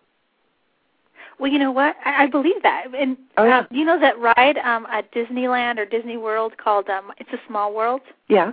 [1.39, 1.97] Well, you know what?
[2.05, 2.87] I, I believe that.
[2.97, 3.61] And Oh, yeah.
[3.61, 7.39] um, you know that ride um at Disneyland or Disney World called um It's a
[7.47, 8.01] Small World?
[8.29, 8.53] Yeah.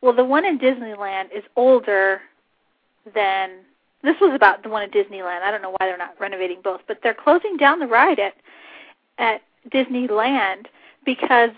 [0.00, 2.22] Well, the one in Disneyland is older
[3.14, 3.50] than
[4.02, 5.42] this was about the one at Disneyland.
[5.42, 8.34] I don't know why they're not renovating both, but they're closing down the ride at
[9.18, 10.66] at Disneyland
[11.04, 11.50] because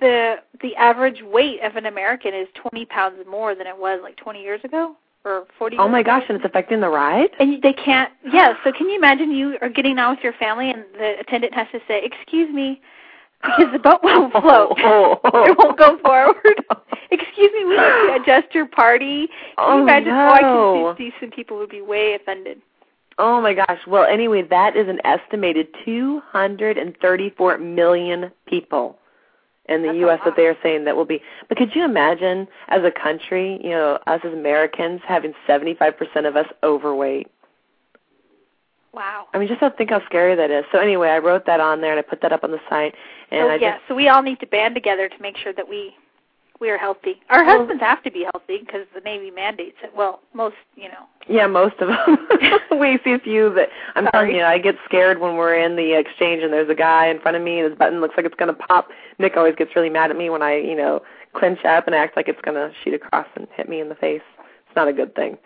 [0.00, 4.16] the the average weight of an American is 20 pounds more than it was like
[4.16, 6.10] 20 years ago or 40 Oh my ago.
[6.18, 7.30] gosh, and it's affecting the ride?
[7.38, 8.10] And they can't.
[8.32, 8.54] Yeah.
[8.64, 11.68] So can you imagine you are getting on with your family and the attendant has
[11.72, 12.80] to say, "Excuse me,"
[13.42, 14.40] because the boat won't oh.
[14.40, 14.76] float.
[14.80, 16.36] Oh, oh, it won't go forward.
[16.70, 16.76] Oh.
[17.10, 19.26] Excuse me, we need to adjust your party.
[19.26, 20.12] Can Oh, you imagine?
[20.12, 22.62] Oh, I can see decent people would be way offended.
[23.18, 23.80] Oh my gosh.
[23.86, 28.98] Well, anyway, that is an estimated 234 million people
[29.68, 30.20] in the That's U.S.
[30.24, 31.22] that they are saying that will be.
[31.48, 36.36] But could you imagine, as a country, you know, us as Americans having 75% of
[36.36, 37.28] us overweight?
[38.92, 39.26] Wow.
[39.32, 40.64] I mean, just to think how scary that is.
[40.70, 42.94] So anyway, I wrote that on there and I put that up on the site.
[43.30, 45.52] And so I yeah, just so we all need to band together to make sure
[45.54, 45.94] that we
[46.62, 47.20] we are healthy.
[47.28, 49.92] Our Well- husbands have to be healthy because the Navy mandates it.
[49.94, 51.06] Well, most, you know.
[51.28, 52.28] Yeah, most of them.
[52.78, 54.38] we see a few that I'm telling Sorry.
[54.38, 57.36] you, I get scared when we're in the exchange and there's a guy in front
[57.36, 58.88] of me and his button looks like it's going to pop.
[59.18, 61.02] Nick always gets really mad at me when I, you know,
[61.34, 63.96] clench up and act like it's going to shoot across and hit me in the
[63.96, 64.22] face.
[64.38, 65.38] It's not a good thing.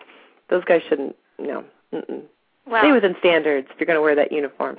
[0.51, 2.23] Those guys shouldn't, you know, mm-mm.
[2.67, 4.77] Well, stay within standards if you're going to wear that uniform.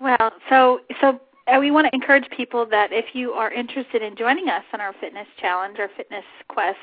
[0.00, 4.16] Well, so so uh, we want to encourage people that if you are interested in
[4.16, 6.76] joining us on our fitness challenge or fitness quest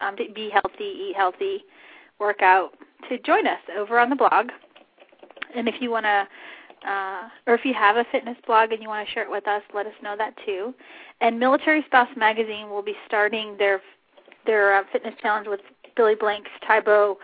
[0.00, 1.64] um, to be healthy, eat healthy,
[2.18, 2.70] work out,
[3.08, 4.50] to join us over on the blog.
[5.54, 6.28] And if you want to,
[6.88, 9.46] uh, or if you have a fitness blog and you want to share it with
[9.46, 10.74] us, let us know that too.
[11.20, 13.80] And Military Spouse Magazine will be starting their
[14.46, 15.60] their uh, fitness challenge with
[15.96, 17.18] Billy Blank's Tae Bo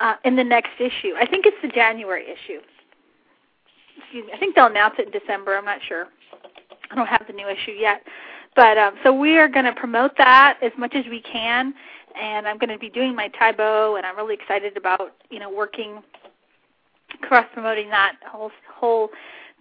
[0.00, 1.14] uh, in the next issue.
[1.16, 2.60] I think it's the January issue
[4.10, 5.56] excuse me, I think they'll announce it in December.
[5.56, 6.06] I'm not sure.
[6.90, 8.02] I don't have the new issue yet.
[8.56, 11.72] But um, so we are going to promote that as much as we can,
[12.20, 15.38] and I'm going to be doing my Tae Bo, and I'm really excited about you
[15.38, 16.02] know working
[17.22, 19.10] cross promoting that whole whole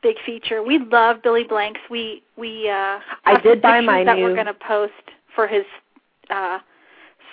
[0.01, 0.63] big feature.
[0.63, 1.79] We love Billy Blanks.
[1.91, 4.93] We we uh, I did buy my that new- we're going to post
[5.35, 5.65] for his
[6.31, 6.57] uh,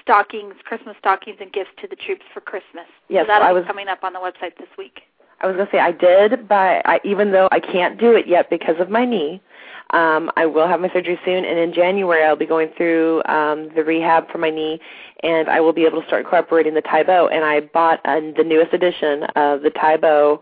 [0.02, 2.84] stockings, Christmas stockings, and gifts to the troops for Christmas.
[3.08, 5.00] Yes, so that'll I was- coming up on the website this week.
[5.40, 8.26] I was going to say I did, but I, even though I can't do it
[8.26, 9.42] yet because of my knee,
[9.90, 13.70] um, I will have my surgery soon, and in January I'll be going through um,
[13.76, 14.80] the rehab for my knee,
[15.22, 17.28] and I will be able to start incorporating the Tae Bo.
[17.28, 20.40] And I bought uh, the newest edition of the Tae Bo,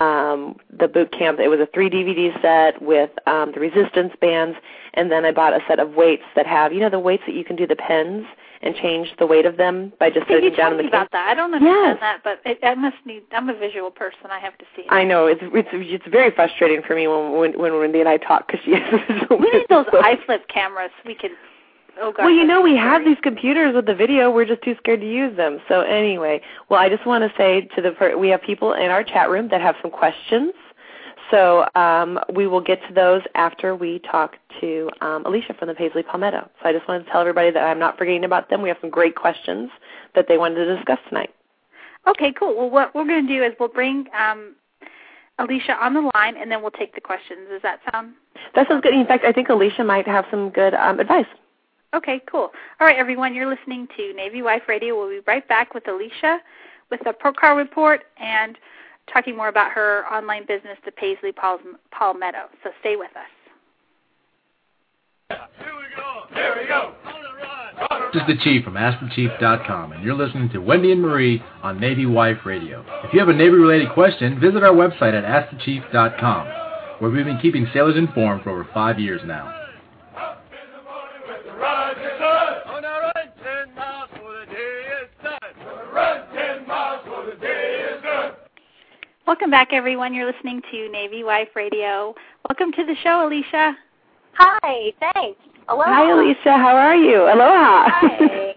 [0.00, 1.40] um, the boot camp.
[1.40, 4.58] It was a three DVD set with um, the resistance bands,
[4.94, 7.34] and then I bought a set of weights that have, you know, the weights that
[7.34, 8.26] you can do the pins
[8.64, 10.82] and change the weight of them by just Can setting you down tell in me
[10.84, 11.28] the about that?
[11.28, 12.00] I don't understand Yes.
[12.00, 13.22] that, but it, I must need.
[13.32, 14.30] I'm a visual person.
[14.30, 14.88] I have to see it.
[14.90, 18.18] I know it's it's it's very frustrating for me when when, when Wendy and I
[18.18, 18.82] talk because she has
[19.28, 20.90] so we need those so- iFlip cameras.
[21.04, 21.32] We could.
[22.00, 22.24] Oh gosh.
[22.24, 22.88] Well, you know, we scary.
[22.88, 24.30] have these computers with the video.
[24.30, 25.60] We're just too scared to use them.
[25.68, 28.90] So anyway, well, I just want to say to the per- we have people in
[28.90, 30.54] our chat room that have some questions.
[31.32, 35.74] So um, we will get to those after we talk to um, Alecia from the
[35.74, 36.48] Paisley Palmetto.
[36.62, 38.60] So I just wanted to tell everybody that I'm not forgetting about them.
[38.60, 39.70] We have some great questions
[40.14, 41.30] that they wanted to discuss tonight.
[42.06, 42.54] Okay, cool.
[42.54, 44.54] Well, what we're going to do is we'll bring um,
[45.40, 47.40] Alecia on the line, and then we'll take the questions.
[47.48, 48.12] Does that sound?
[48.54, 48.92] That sounds good.
[48.92, 51.26] In fact, I think Alecia might have some good um, advice.
[51.94, 52.50] Okay, cool.
[52.78, 54.98] All right, everyone, you're listening to Navy Wife Radio.
[54.98, 56.38] We'll be right back with Alecia
[56.90, 58.58] with the Port Call Report and
[59.12, 62.48] talking more about her online business, the Paisley Palmetto.
[62.62, 63.30] So stay with us.
[65.58, 66.26] Here we go.
[66.34, 66.94] Here we go.
[68.12, 72.04] This is the Chief from AskTheChief.com, and you're listening to Wendy and Marie on Navy
[72.04, 72.84] Wife Radio.
[73.04, 76.46] If you have a Navy-related question, visit our website at AskTheChief.com,
[76.98, 79.61] where we've been keeping sailors informed for over five years now.
[89.24, 90.12] Welcome back, everyone.
[90.14, 92.12] You're listening to Navy Wife Radio.
[92.50, 93.74] Welcome to the show, Alecia.
[94.34, 95.40] Hi, thanks.
[95.68, 95.94] Aloha.
[95.94, 96.56] Hi, Alecia.
[96.56, 97.22] How are you?
[97.22, 97.88] Aloha.
[97.88, 98.56] Hi.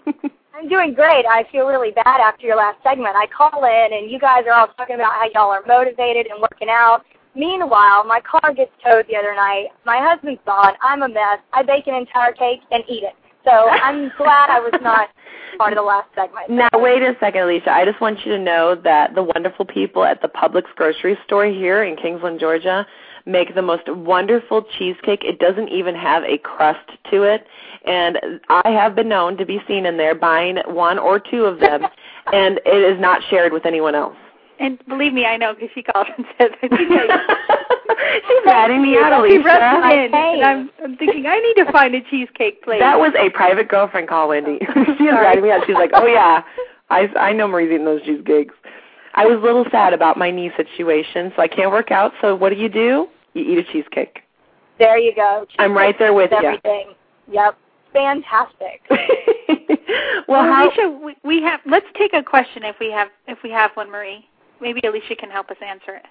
[0.56, 1.24] I'm doing great.
[1.30, 3.16] I feel really bad after your last segment.
[3.16, 6.42] I call in, and you guys are all talking about how y'all are motivated and
[6.42, 7.04] working out.
[7.36, 9.68] Meanwhile, my car gets towed the other night.
[9.86, 10.74] My husband's gone.
[10.82, 11.40] I'm a mess.
[11.54, 13.14] I bake an entire cake and eat it.
[13.46, 15.10] So I'm glad I was not
[15.58, 16.50] part of the last segment.
[16.50, 17.70] Now, wait a second, Alecia.
[17.70, 21.46] I just want you to know that the wonderful people at the Publix grocery store
[21.46, 22.86] here in Kingsland, Georgia,
[23.26, 25.24] make the most wonderful cheesecake.
[25.24, 27.48] It doesn't even have a crust to it.
[27.86, 28.18] And
[28.50, 31.84] I have been known to be seen in there buying one or two of them,
[32.34, 34.16] and it is not shared with anyone else.
[34.60, 38.82] And believe me, I know because she called and said, I think I, She's ratting
[38.82, 39.30] me out, Alecia.
[39.30, 42.80] She in, and I'm, I'm thinking, I need to find a cheesecake place.
[42.80, 44.60] That was a private girlfriend call, Wendy.
[44.62, 45.62] Oh, she was ratting me out.
[45.66, 46.44] She's like, oh, yeah,
[46.90, 48.56] I, I know Marie's eating those cheesecakes.
[49.16, 52.12] I was a little sad about my knee situation, so I can't work out.
[52.22, 53.08] So what do you do?
[53.34, 54.20] You eat a cheesecake.
[54.78, 55.46] There you go.
[55.48, 56.94] Cheesecake I'm right there with everything.
[57.28, 57.34] you.
[57.34, 57.58] Yep.
[57.94, 58.82] Fantastic.
[58.90, 59.00] well,
[60.28, 61.62] well how, Alecia, we, we have.
[61.66, 64.28] Let's take a question if we have if we have one, Marie.
[64.60, 66.06] Maybe Alecia can help us answer it.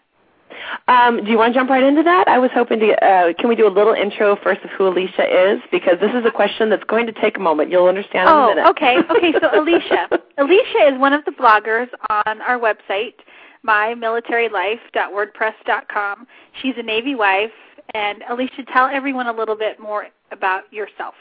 [0.89, 2.29] Um, do you want to jump right into that?
[2.29, 3.05] I was hoping to.
[3.05, 5.61] Uh, can we do a little intro first of who Alecia is?
[5.71, 7.71] Because this is a question that's going to take a moment.
[7.71, 8.71] You'll understand oh, in a minute.
[8.71, 8.99] okay.
[9.11, 9.33] Okay.
[9.33, 13.15] So Alecia, Alecia is one of the bloggers on our website
[13.67, 16.27] mymilitarylife.wordpress.com.
[16.61, 17.51] She's a Navy wife.
[17.95, 21.15] And Alecia, tell everyone a little bit more about yourself.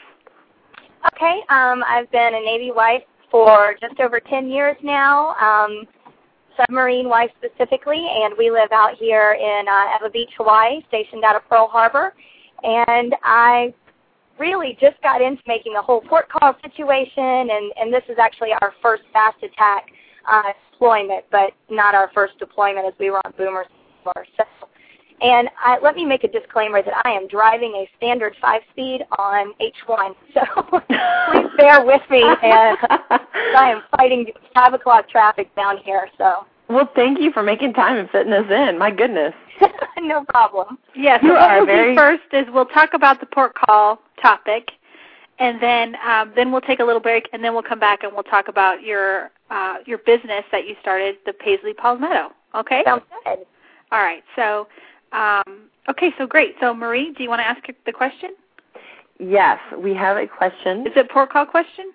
[1.14, 5.84] Okay, um, I've been a Navy wife for just over 10 years now, um,
[6.56, 11.36] submarine wife specifically, and we live out here in uh, Ewa Beach, Hawaii, stationed out
[11.36, 12.14] of Pearl Harbor.
[12.62, 13.74] And I
[14.38, 18.50] really just got into making the whole port call situation, and, and this is actually
[18.62, 19.86] our first fast attack
[20.30, 24.26] uh, deployment, but not our first deployment as we were on before.
[24.36, 24.44] So,
[25.24, 29.54] and I, let me make a disclaimer that I am driving a standard five-speed on
[29.54, 30.62] H1, so
[31.32, 32.22] please bear with me.
[32.22, 32.76] And
[33.10, 36.08] I am fighting five o'clock traffic down here.
[36.18, 36.44] So.
[36.68, 38.78] Well, thank you for making time and fitting us in.
[38.78, 39.32] My goodness.
[39.98, 40.76] no problem.
[40.94, 41.94] Yes, yeah, so what we'll very...
[41.94, 44.72] do first is we'll talk about the port call topic,
[45.38, 48.12] and then um, then we'll take a little break, and then we'll come back and
[48.12, 52.32] we'll talk about your uh, your business that you started, the Paisley Palmetto.
[52.54, 52.82] Okay.
[52.84, 53.38] Sounds good.
[53.92, 54.22] All right.
[54.36, 54.66] So,
[55.12, 56.12] um, okay.
[56.18, 56.54] So great.
[56.60, 58.30] So Marie, do you want to ask the question?
[59.18, 60.86] Yes, we have a question.
[60.86, 61.92] Is it port call question?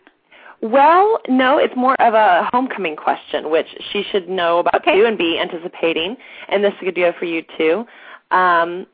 [0.62, 4.96] Well, no, it's more of a homecoming question, which she should know about okay.
[4.96, 6.18] too and be anticipating.
[6.50, 7.86] And this is a good deal for you too.
[8.32, 8.86] Um,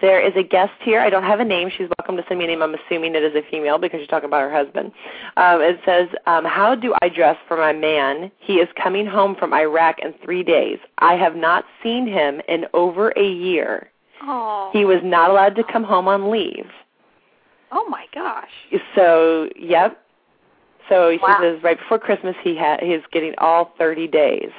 [0.00, 1.00] there is a guest here.
[1.00, 1.70] I don't have a name.
[1.76, 2.62] She's welcome to send me a name.
[2.62, 4.92] I'm assuming it is a female because you're talking about her husband.
[5.36, 8.30] Um, it says, um, How do I dress for my man?
[8.38, 10.78] He is coming home from Iraq in three days.
[10.98, 13.90] I have not seen him in over a year.
[14.22, 14.70] Oh.
[14.72, 16.66] He was not allowed to come home on leave.
[17.72, 18.50] Oh my gosh.
[18.94, 20.00] So, yep.
[20.88, 21.38] So she wow.
[21.40, 24.50] says right before Christmas he ha- he's getting all 30 days.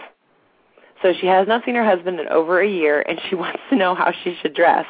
[1.01, 3.75] So she has not seen her husband in over a year, and she wants to
[3.75, 4.85] know how she should dress.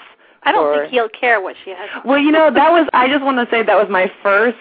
[0.46, 1.90] I don't think he'll care what she has.
[2.06, 4.58] Well, you know, that was I just want to say that was my first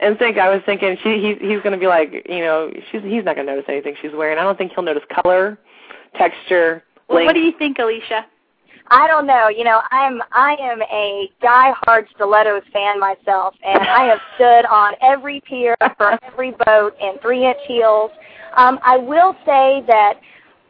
[0.00, 0.38] instinct.
[0.38, 3.36] I was thinking she he, he's going to be like, you know, she's he's not
[3.36, 4.38] going to notice anything she's wearing.
[4.38, 5.58] I don't think he'll notice color,
[6.16, 6.82] texture.
[7.08, 8.24] Well, what do you think, Alecia?
[8.90, 9.48] I don't know.
[9.48, 14.94] You know, I'm I am a die-hard stilettos fan myself, and I have stood on
[15.02, 18.10] every pier for every boat in three-inch heels.
[18.56, 20.14] Um, I will say that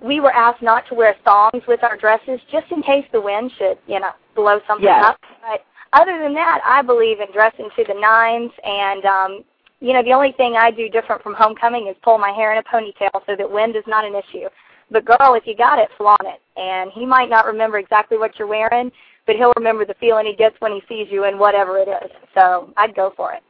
[0.03, 3.51] we were asked not to wear thongs with our dresses just in case the wind
[3.59, 5.05] should, you know, blow something yes.
[5.05, 5.21] up.
[5.43, 9.45] But other than that, I believe in dressing to the nines and um
[9.81, 12.59] you know, the only thing I do different from homecoming is pull my hair in
[12.59, 14.49] a ponytail so that wind is not an issue.
[14.91, 16.41] But girl, if you got it, flaunt it.
[16.61, 18.91] And he might not remember exactly what you're wearing,
[19.27, 22.11] but he'll remember the feeling he gets when he sees you and whatever it is.
[22.35, 23.43] So I'd go for it.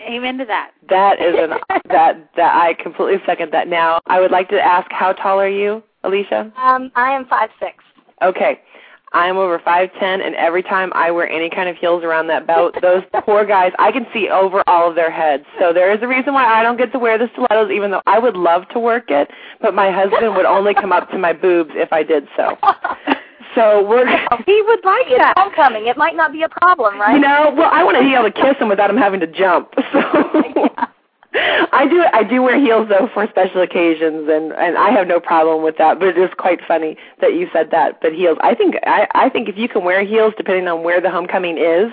[0.00, 0.72] Amen to that.
[0.88, 1.50] That is an
[1.88, 3.68] that that I completely second that.
[3.68, 6.56] Now, I would like to ask, how tall are you, Alecia?
[6.56, 7.84] Um, I am five six.
[8.22, 8.60] Okay.
[9.14, 12.74] I'm over 5'10", and every time I wear any kind of heels around that belt,
[12.82, 15.44] those poor guys, I can see over all of their heads.
[15.58, 18.02] So there is a reason why I don't get to wear the stilettos, even though
[18.06, 19.30] I would love to work it,
[19.62, 22.58] but my husband would only come up to my boobs if I did so.
[23.54, 24.06] So we're
[24.46, 25.34] he would like it's that.
[25.36, 25.86] homecoming.
[25.86, 27.14] It might not be a problem, right?
[27.14, 29.26] You know, well, I want to be able to kiss him without him having to
[29.26, 29.74] jump.
[31.30, 35.06] So I do I do wear heels though for special occasions and and I have
[35.06, 35.98] no problem with that.
[35.98, 38.00] But it is quite funny that you said that.
[38.00, 41.00] But heels, I think I I think if you can wear heels depending on where
[41.00, 41.92] the homecoming is.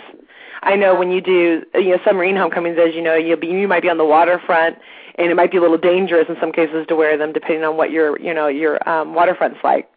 [0.63, 3.67] I know when you do you know submarine homecomings, as you know, you'll be you
[3.67, 4.77] might be on the waterfront
[5.15, 7.75] and it might be a little dangerous in some cases to wear them depending on
[7.77, 9.89] what your you know your um waterfront's like.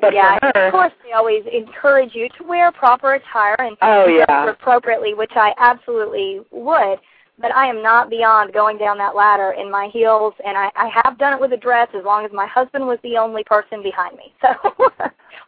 [0.00, 3.76] But yeah, for her, of course they always encourage you to wear proper attire and
[3.82, 4.50] oh, dress yeah.
[4.50, 6.98] appropriately, which I absolutely would.
[7.40, 10.90] But I am not beyond going down that ladder in my heels, and I, I
[11.04, 13.80] have done it with a dress as long as my husband was the only person
[13.80, 14.34] behind me.
[14.42, 14.48] So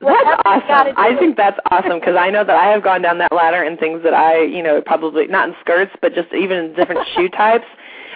[0.00, 0.94] that's awesome.
[0.96, 3.76] I think that's awesome because I know that I have gone down that ladder in
[3.76, 7.28] things that I, you know, probably not in skirts, but just even in different shoe
[7.28, 7.66] types.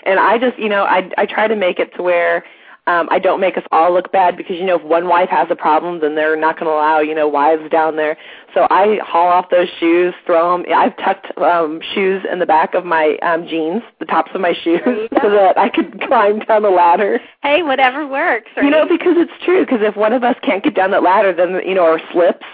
[0.05, 2.45] And I just, you know, I I try to make it to where
[2.87, 5.49] um, I don't make us all look bad because you know if one wife has
[5.51, 8.19] a problem, then they're not going to allow you know wives down there.
[8.53, 10.67] So I haul off those shoes, throw them.
[10.75, 14.53] I've tucked um, shoes in the back of my um, jeans, the tops of my
[14.53, 14.81] shoes,
[15.23, 17.21] so that I could climb down the ladder.
[17.43, 18.51] Hey, whatever works.
[18.55, 18.67] Right?
[18.67, 19.65] You know, because it's true.
[19.65, 22.45] Because if one of us can't get down that ladder, then you know, or slips.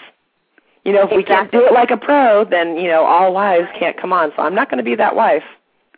[0.85, 1.19] You know, if exactly.
[1.19, 4.33] we can't do it like a pro, then you know, all wives can't come on.
[4.37, 5.43] So I'm not going to be that wife.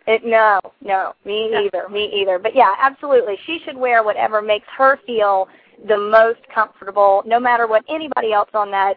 [0.06, 2.38] It, no, no, me either, me either.
[2.38, 3.36] But yeah, absolutely.
[3.46, 5.48] She should wear whatever makes her feel
[5.86, 8.94] the most comfortable, no matter what anybody else on that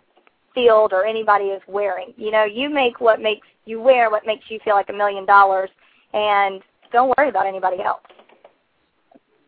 [0.54, 2.14] field or anybody is wearing.
[2.18, 5.26] You know, you make what makes you wear what makes you feel like a million
[5.26, 5.70] dollars,
[6.14, 8.02] and don't worry about anybody else.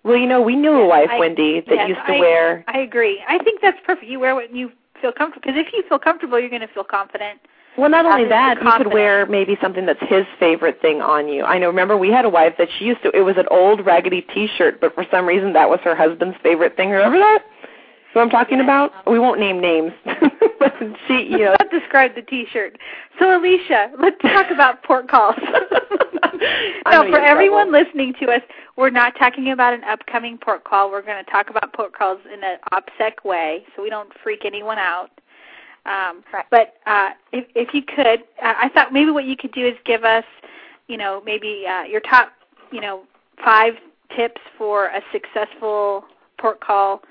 [0.03, 2.65] Well, you know, we knew a wife, I, Wendy, that yes, used to I, wear.
[2.67, 3.21] I agree.
[3.27, 4.07] I think that's perfect.
[4.09, 6.83] You wear what you feel comfortable because if you feel comfortable, you're going to feel
[6.83, 7.39] confident.
[7.77, 11.43] Well, not only that, you could wear maybe something that's his favorite thing on you.
[11.43, 11.67] I know.
[11.67, 13.11] Remember, we had a wife that she used to.
[13.15, 16.75] It was an old raggedy T-shirt, but for some reason that was her husband's favorite
[16.75, 16.89] thing.
[16.89, 17.43] Remember that?
[18.13, 18.91] Who I'm talking about?
[19.05, 19.91] We won't name names,
[20.59, 20.73] but
[21.07, 21.55] she, you know.
[21.59, 22.79] Let's not describe the T-shirt.
[23.19, 25.35] So, Alecia, let's talk about port calls.
[26.85, 27.85] I no, for everyone trouble.
[27.85, 28.41] listening to us,
[28.75, 30.89] we're not talking about an upcoming port call.
[30.89, 34.45] We're going to talk about port calls in an OPSEC way, so we don't freak
[34.45, 35.11] anyone out.
[35.87, 36.45] Um, Right.
[36.51, 39.73] But uh, if, if you could, uh, I thought maybe what you could do is
[39.85, 40.25] give us,
[40.87, 42.33] you know, maybe uh, your top,
[42.71, 43.03] you know,
[43.43, 43.73] five
[44.15, 46.05] tips for a successful
[46.39, 47.01] port call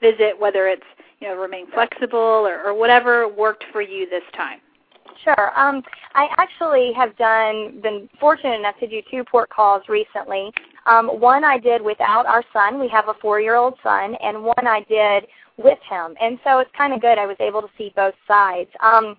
[0.00, 0.82] visit, whether it's,
[1.20, 4.60] you know, remain flexible or, or whatever worked for you this time.
[5.24, 5.58] Sure.
[5.58, 5.82] Um,
[6.14, 10.52] I actually have done been fortunate enough to do two port calls recently.
[10.86, 12.78] Um, one I did without our son.
[12.78, 15.26] We have a four-year-old son, and one I did
[15.56, 16.14] with him.
[16.20, 17.18] And so it's kind of good.
[17.18, 18.70] I was able to see both sides.
[18.80, 19.16] Um,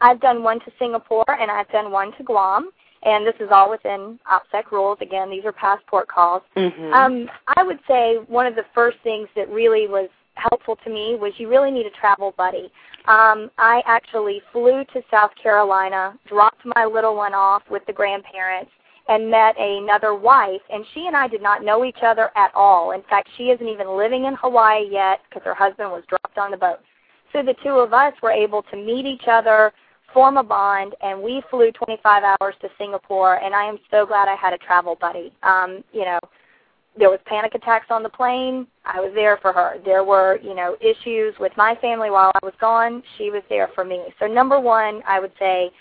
[0.00, 2.70] I've done one to Singapore, and I've done one to Guam.
[3.02, 4.98] And this is all within OPSEC rules.
[5.02, 6.42] Again, these are passport calls.
[6.56, 6.92] Mhm.
[6.92, 11.14] Um, I would say one of the first things that really was helpful to me
[11.16, 12.72] was you really need a travel buddy.
[13.06, 18.70] Um, I actually flew to South Carolina, dropped my little one off with the grandparents,
[19.08, 20.60] and met another wife.
[20.70, 22.92] And she and I did not know each other at all.
[22.92, 26.50] In fact, she isn't even living in Hawaii yet because her husband was dropped on
[26.50, 26.80] the boat.
[27.32, 29.72] So the two of us were able to meet each other,
[30.12, 33.36] form a bond, and we flew 25 hours to Singapore.
[33.42, 35.32] And I am so glad I had a travel buddy.
[35.42, 36.20] Um, you know,
[36.96, 38.66] there was panic attacks on the plane.
[38.84, 39.74] I was there for her.
[39.84, 43.02] There were, you know, issues with my family while I was gone.
[43.18, 44.00] She was there for me.
[44.20, 45.72] So number one, I would say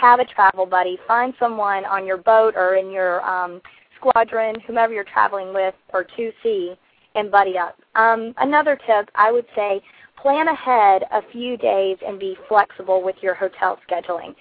[0.00, 0.98] have a travel buddy.
[1.06, 3.60] Find someone on your boat or in your um,
[3.96, 6.74] squadron, whomever you're traveling with, or to sea,
[7.14, 7.76] and buddy up.
[7.94, 9.80] Um, another tip, I would say
[10.20, 14.34] plan ahead a few days and be flexible with your hotel scheduling.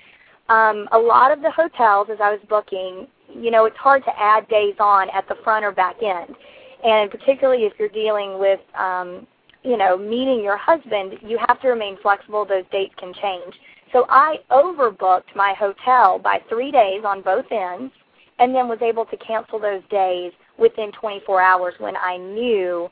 [0.50, 4.20] Um, a lot of the hotels, as I was booking, you know, it's hard to
[4.20, 6.36] add days on at the front or back end.
[6.84, 9.28] And particularly if you're dealing with, um,
[9.64, 12.46] you know, meeting your husband, you have to remain flexible.
[12.46, 13.56] Those dates can change.
[13.92, 17.94] So I overbooked my hotel by three days on both ends
[18.40, 22.90] and then was able to cancel those days within 24 hours when I knew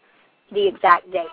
[0.52, 1.30] the exact dates.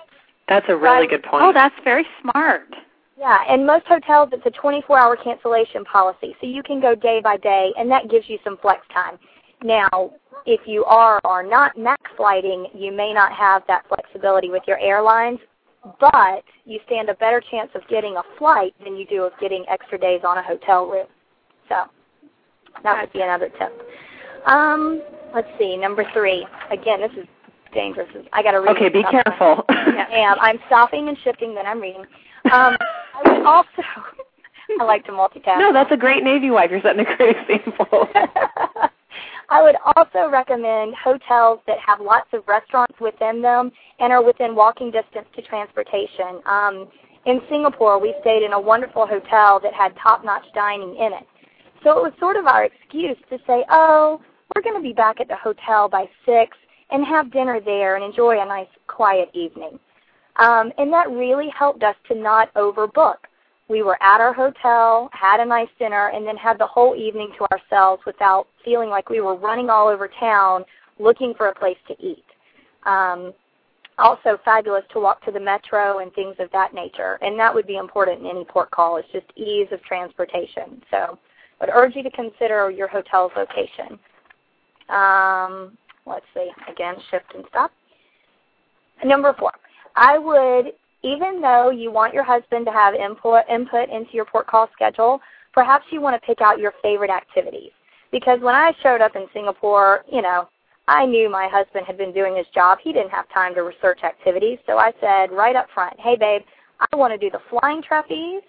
[0.49, 1.11] That's a really Right.
[1.11, 1.45] good point.
[1.45, 2.75] Oh, that's very smart.
[3.17, 7.37] Yeah, and most hotels it's a 24-hour cancellation policy, so you can go day by
[7.37, 9.19] day, and that gives you some flex time.
[9.63, 10.11] Now,
[10.45, 14.63] if you are or are not max flighting, you may not have that flexibility with
[14.67, 15.39] your airlines,
[16.01, 19.64] but you stand a better chance of getting a flight than you do of getting
[19.68, 21.07] extra days on a hotel room.
[21.68, 21.85] So
[22.83, 23.72] that would be another tip.
[24.47, 25.03] Um,
[25.35, 26.47] let's see, number three.
[26.70, 27.26] Again, this is
[27.74, 28.09] dangerous.
[28.33, 28.76] I got to read.
[28.76, 29.24] okay, be stuff.
[29.24, 29.64] careful.
[29.68, 30.37] I am.
[30.41, 32.03] I'm stopping and shifting, then I'm reading.
[32.45, 33.68] Um, I would also.
[34.80, 35.59] I like to multitask.
[35.59, 36.70] No, that's a great Navy wife.
[36.70, 38.09] You're setting a great example.
[39.53, 44.57] I would also recommend hotels that have lots of restaurants within them and are within
[44.57, 46.41] walking distance to transportation.
[46.47, 46.89] Um,
[47.27, 51.27] in Singapore, we stayed in a wonderful hotel that had top-notch dining in it.
[51.85, 54.23] So it was sort of our excuse to say, oh,
[54.55, 56.57] we're going to be back at the hotel by 6
[56.91, 59.79] and have dinner there and enjoy a nice quiet evening.
[60.37, 63.17] Um, and that really helped us to not overbook.
[63.73, 67.33] We were at our hotel, had a nice dinner, and then had the whole evening
[67.39, 70.66] to ourselves without feeling like we were running all over town
[70.99, 72.23] looking for a place to eat.
[72.85, 73.33] Um,
[73.97, 77.18] also fabulous to walk to the metro and things of that nature.
[77.23, 78.99] And that would be important in any port call.
[78.99, 80.83] It's just ease of transportation.
[80.91, 81.18] So
[81.59, 83.99] I would urge you to consider your hotel's location.
[84.91, 87.70] Um, let's see, again, shift and stop.
[89.03, 89.53] Number four,
[89.97, 94.47] I would, even though you want your husband to have input, input into your port
[94.47, 95.21] call schedule,
[95.53, 97.71] perhaps you want to pick out your favorite activities.
[98.11, 100.49] Because when I showed up in Singapore, you know,
[100.89, 102.79] I knew my husband had been doing his job.
[102.83, 104.59] He didn't have time to research activities.
[104.67, 106.43] So I said right up front, hey, babe,
[106.93, 108.43] I want to do the flying trapeze,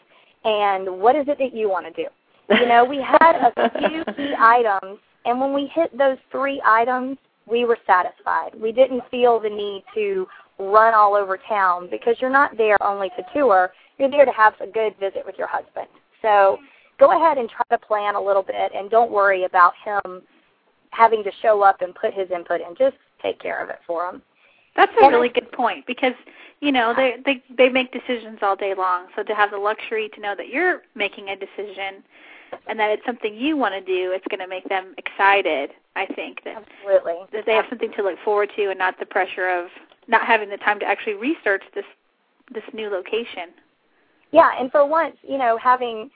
[0.43, 2.09] and what is it that you want to do?
[2.49, 7.17] You know, we had a few key items, and when we hit those three items,
[7.45, 8.51] we were satisfied.
[8.59, 10.27] We didn't feel the need to
[10.59, 13.71] run all over town because you're not there only to tour.
[13.97, 15.87] You're there to have a good visit with your husband.
[16.21, 16.57] So
[16.99, 20.21] go ahead and try to plan a little bit, and don't worry about him
[20.91, 22.75] having to show up and put his input in.
[22.77, 24.21] Just take care of it for him.
[24.75, 26.13] That's a really good point because
[26.59, 29.05] you know they they they make decisions all day long.
[29.15, 32.03] So to have the luxury to know that you're making a decision
[32.67, 35.71] and that it's something you want to do, it's going to make them excited.
[35.95, 39.05] I think that absolutely that they have something to look forward to and not the
[39.05, 39.67] pressure of
[40.07, 41.85] not having the time to actually research this
[42.53, 43.53] this new location.
[44.31, 46.09] Yeah, and for once, you know, having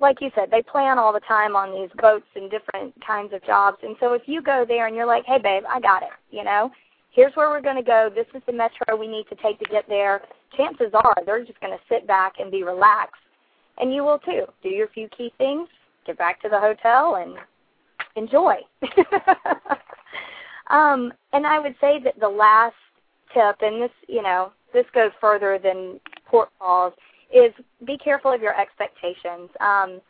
[0.00, 3.44] like you said, they plan all the time on these boats and different kinds of
[3.44, 3.78] jobs.
[3.82, 6.42] And so if you go there and you're like, hey, babe, I got it, you
[6.42, 6.70] know,
[7.10, 8.10] here's where we're going to go.
[8.14, 10.22] This is the metro we need to take to get there.
[10.56, 13.22] Chances are they're just going to sit back and be relaxed.
[13.78, 14.44] And you will too.
[14.62, 15.68] Do your few key things,
[16.06, 17.36] get back to the hotel, and
[18.16, 18.56] enjoy.
[20.70, 22.74] um, and I would say that the last
[23.32, 26.92] tip, and this, you know, this goes further than port calls,
[27.34, 27.52] is
[27.86, 29.50] be careful of your expectations.
[29.60, 30.00] Um,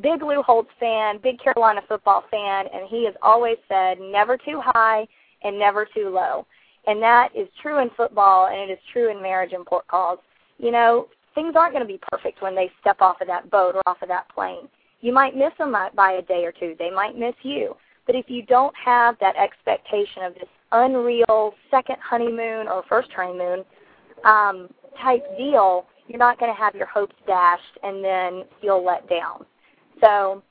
[0.00, 4.60] big Lou Holtz fan, big Carolina football fan, and he has always said never too
[4.64, 5.06] high
[5.42, 6.46] and never too low.
[6.86, 10.18] And that is true in football, and it is true in marriage and port calls.
[10.58, 13.74] You know, things aren't going to be perfect when they step off of that boat
[13.74, 14.68] or off of that plane.
[15.00, 16.74] You might miss them by a day or two.
[16.78, 17.76] They might miss you.
[18.06, 23.64] But if you don't have that expectation of this unreal second honeymoon or first honeymoon
[24.24, 24.68] um,
[25.00, 29.46] type deal, you're not going to have your hopes dashed and then feel let down.
[30.00, 30.42] So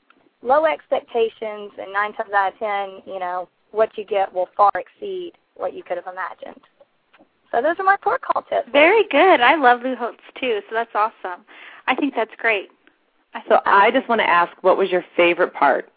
[0.42, 4.72] low expectations and nine times out of ten, you know, what you get will far
[4.74, 6.60] exceed what you could have imagined.
[7.52, 8.68] So those are my port call tips.
[8.72, 9.40] Very good.
[9.40, 11.44] I love Lou Holtz too, so that's awesome.
[11.86, 12.70] I think that's great.
[13.48, 15.90] So I just want to ask, what was your favorite part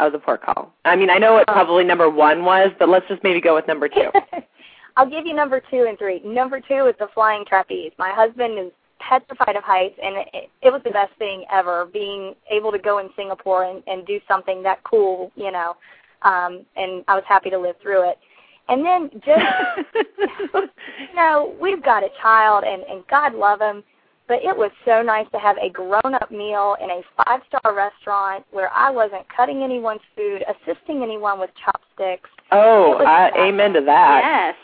[0.00, 0.72] of the port call?
[0.84, 3.66] I mean, I know what probably number one was, but let's just maybe go with
[3.66, 4.10] number two.
[4.96, 6.20] I'll give you number two and three.
[6.24, 7.92] Number two is the flying trapeze.
[7.98, 11.86] My husband is petrified of heights, and it, it was the best thing ever.
[11.92, 15.76] Being able to go in Singapore and, and do something that cool, you know,
[16.22, 18.18] um, and I was happy to live through it.
[18.68, 19.44] And then just,
[20.54, 23.82] you know, we've got a child, and and God love him,
[24.32, 28.70] but it was so nice to have a grown-up meal in a five-star restaurant where
[28.74, 32.30] I wasn't cutting anyone's food, assisting anyone with chopsticks.
[32.50, 34.22] Oh, I, amen to that.
[34.24, 34.54] Yes.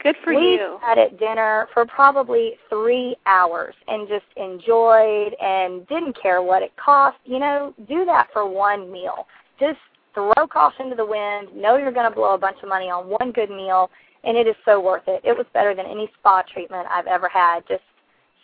[0.00, 0.78] Good for we you.
[0.80, 6.62] We sat at dinner for probably three hours and just enjoyed and didn't care what
[6.62, 7.16] it cost.
[7.24, 9.26] You know, do that for one meal.
[9.58, 9.80] Just
[10.14, 11.48] throw caution to the wind.
[11.52, 13.90] Know you're going to blow a bunch of money on one good meal,
[14.22, 15.20] and it is so worth it.
[15.24, 17.66] It was better than any spa treatment I've ever had.
[17.66, 17.82] Just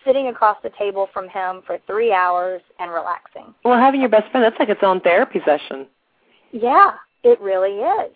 [0.04, 3.54] sitting across the table from him for three hours and relaxing.
[3.64, 5.86] Well, having your best friend, that's like its own therapy session.
[6.52, 6.92] Yeah,
[7.22, 8.12] it really is.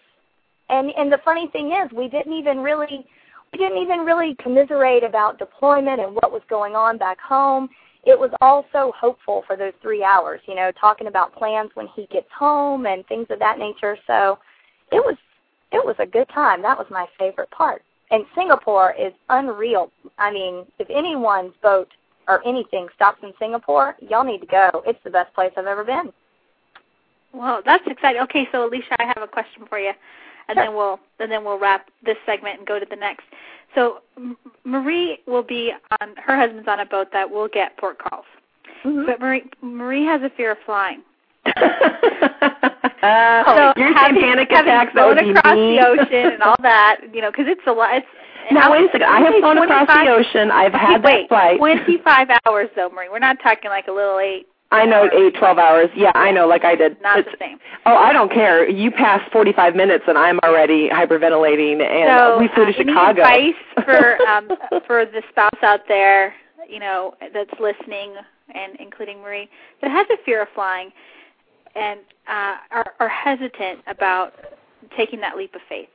[0.68, 3.06] And and the funny thing is, we didn't even really
[3.52, 7.68] we didn't even really commiserate about deployment and what was going on back home.
[8.04, 11.88] It was all so hopeful for those three hours, you know, talking about plans when
[11.94, 13.96] he gets home and things of that nature.
[14.06, 14.38] So
[14.92, 15.16] it was
[15.72, 16.62] it was a good time.
[16.62, 17.82] That was my favorite part.
[18.10, 19.90] And Singapore is unreal.
[20.18, 21.88] I mean, if anyone's boat
[22.28, 24.82] or anything stops in Singapore, y'all need to go.
[24.86, 26.12] It's the best place I've ever been.
[27.32, 28.22] Well, that's exciting.
[28.22, 29.92] Okay, so Alecia, I have a question for you.
[30.48, 30.64] and sure.
[30.64, 33.24] then we'll and then we'll wrap this segment and go to the next.
[33.74, 37.98] So M- Marie will be on her husband's on a boat that will get port
[37.98, 38.24] calls,
[38.84, 39.06] Mhm.
[39.06, 41.02] but Marie Marie has a fear of flying.
[41.46, 45.76] Uh, So you're having, panic having attacks that flown across me.
[45.76, 47.96] the ocean and all that, you know, because it's a lot.
[47.96, 48.06] It's
[48.50, 49.04] Now wait a second.
[49.04, 50.50] I have flown across the ocean.
[50.50, 51.58] I've had wait, that flight.
[51.58, 53.08] 25 hours though, Marie.
[53.08, 54.46] We're not talking like a little eight.
[54.72, 55.90] I know eight, twelve hours.
[55.94, 56.48] Yeah, I know.
[56.48, 57.00] Like I did.
[57.00, 57.58] Not It's- the same.
[57.86, 58.68] Oh, I don't care.
[58.68, 63.22] You pass 45 minutes and I'm already hyperventilating, and so, we flew to uh, Chicago.
[63.22, 64.48] Any advice for um,
[64.88, 66.34] for the spouse out there,
[66.68, 68.14] you know, that's listening,
[68.52, 69.48] and including Marie,
[69.82, 70.90] that has a fear of flying,
[71.76, 74.32] and uh, are, are hesitant about
[74.96, 75.88] taking that leap of faith?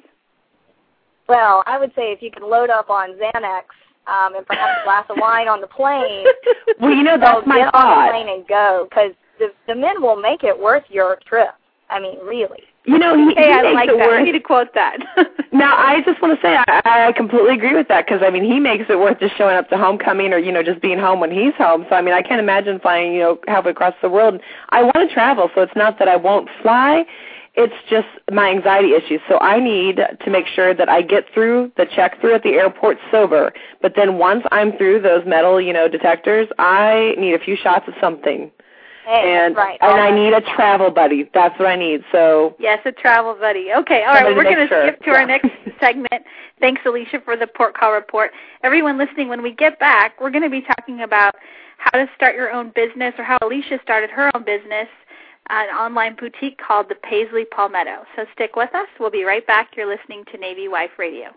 [1.28, 3.64] Well, I would say if you can load up on Xanax
[4.08, 6.26] um, and perhaps a glass of wine on the plane,
[6.80, 10.02] well, you know that's my get on the plane and go because the the men
[10.02, 11.52] will make it worth your trip.
[11.90, 12.64] I mean, really.
[12.86, 14.08] You know, he, Hey, he I makes like it that.
[14.08, 14.20] worth.
[14.20, 14.98] I need to quote that.
[15.54, 18.46] Now, I just want to say I, I completely agree with that because I mean
[18.46, 21.20] he makes it worth just showing up to homecoming or you know just being home
[21.20, 21.86] when he's home.
[21.90, 24.40] So I mean I can't imagine flying you know halfway across the world.
[24.70, 27.04] I want to travel, so it's not that I won't fly.
[27.56, 29.20] It's just my anxiety issues.
[29.28, 32.52] So I need to make sure that I get through the check through at the
[32.54, 33.52] airport sober.
[33.82, 37.90] But then once I'm through those metal you know detectors, I need a few shots
[37.90, 38.50] of something.
[39.12, 39.78] Hey, and right.
[39.82, 41.30] and All I need a travel buddy.
[41.34, 42.01] That's what I need.
[42.14, 43.68] So Yes, a travel buddy.
[43.76, 44.24] Okay, all right.
[44.24, 44.88] Well, we're going to sure.
[44.88, 45.49] skip to our next
[45.82, 46.24] segment.
[46.62, 48.32] Thanks, Alecia, for the port call report.
[48.64, 51.36] Everyone listening, when we get back, we're going to be talking about
[51.78, 54.88] how to start your own business or how Alecia started her own business,
[55.49, 58.05] an online boutique called the Paisley Palmetto.
[58.16, 58.88] So stick with us.
[58.97, 59.72] We'll be right back.
[59.76, 61.32] You're listening to Navy Wife Radio.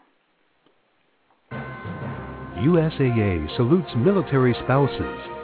[2.60, 5.43] USAA salutes military spouses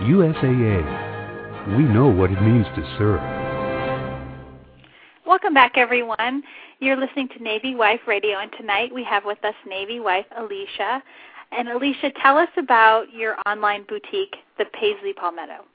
[0.06, 1.09] USAA.
[1.68, 3.20] We know what it means to serve.
[5.26, 6.42] Welcome back, everyone.
[6.78, 11.02] You're listening to Navy Wife Radio, and tonight we have with us Navy wife Alecia.
[11.52, 15.66] And Alecia, tell us about your online boutique, the Paisley Palmetto.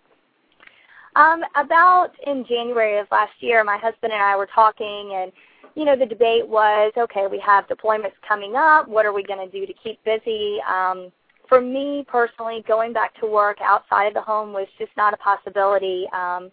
[1.15, 5.31] Um, about in January of last year, my husband and I were talking, and
[5.75, 8.87] you know, the debate was, okay, we have deployments coming up.
[8.87, 10.57] What are we going to do to keep busy?
[10.67, 11.11] Um,
[11.47, 15.17] for me personally, going back to work outside of the home was just not a
[15.17, 16.51] possibility um,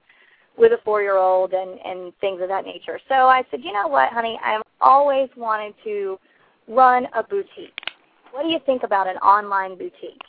[0.56, 2.98] with a four-year-old and and things of that nature.
[3.08, 6.18] So I said, you know what, honey, I've always wanted to
[6.68, 7.78] run a boutique.
[8.32, 10.22] What do you think about an online boutique?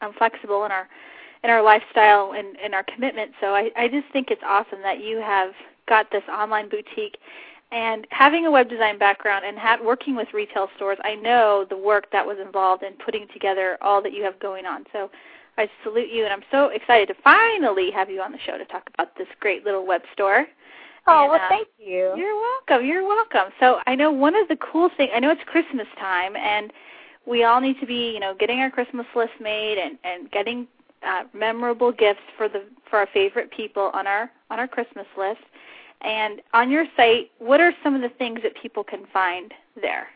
[0.00, 0.88] um, flexible in our
[1.42, 3.32] in our lifestyle and in our commitment.
[3.40, 5.52] So I, I just think it's awesome that you have
[5.88, 7.16] got this online boutique.
[7.72, 11.76] And having a web design background and ha- working with retail stores, I know the
[11.76, 14.84] work that was involved in putting together all that you have going on.
[14.92, 15.10] So
[15.56, 18.64] I salute you, and I'm so excited to finally have you on the show to
[18.64, 20.46] talk about this great little web store.
[21.06, 22.12] Oh, and, well, uh, thank you.
[22.16, 22.86] You're welcome.
[22.86, 23.52] You're welcome.
[23.60, 25.10] So I know one of the cool things.
[25.14, 26.72] I know it's Christmas time, and
[27.26, 30.66] we all need to be, you know, getting our Christmas list made and and getting
[31.06, 35.40] uh, memorable gifts for the for our favorite people on our on our Christmas list.
[36.02, 40.08] And on your site, what are some of the things that people can find there?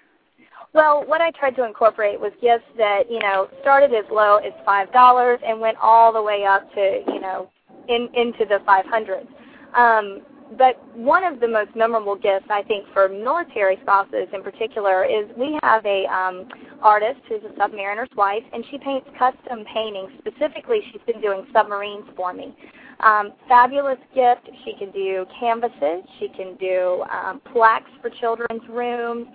[0.72, 4.52] Well, what I tried to incorporate was gifts that you know started as low as
[4.64, 7.48] five dollars and went all the way up to you know
[7.88, 9.28] in into the five hundreds.
[9.76, 10.22] Um,
[10.58, 15.26] but one of the most memorable gifts I think for military spouses in particular is
[15.36, 16.48] we have a um,
[16.82, 20.10] artist who's a submariner's wife, and she paints custom paintings.
[20.18, 22.54] Specifically, she's been doing submarines for me.
[23.00, 24.48] Um, fabulous gift.
[24.64, 26.04] She can do canvases.
[26.18, 29.26] She can do um, plaques for children's rooms,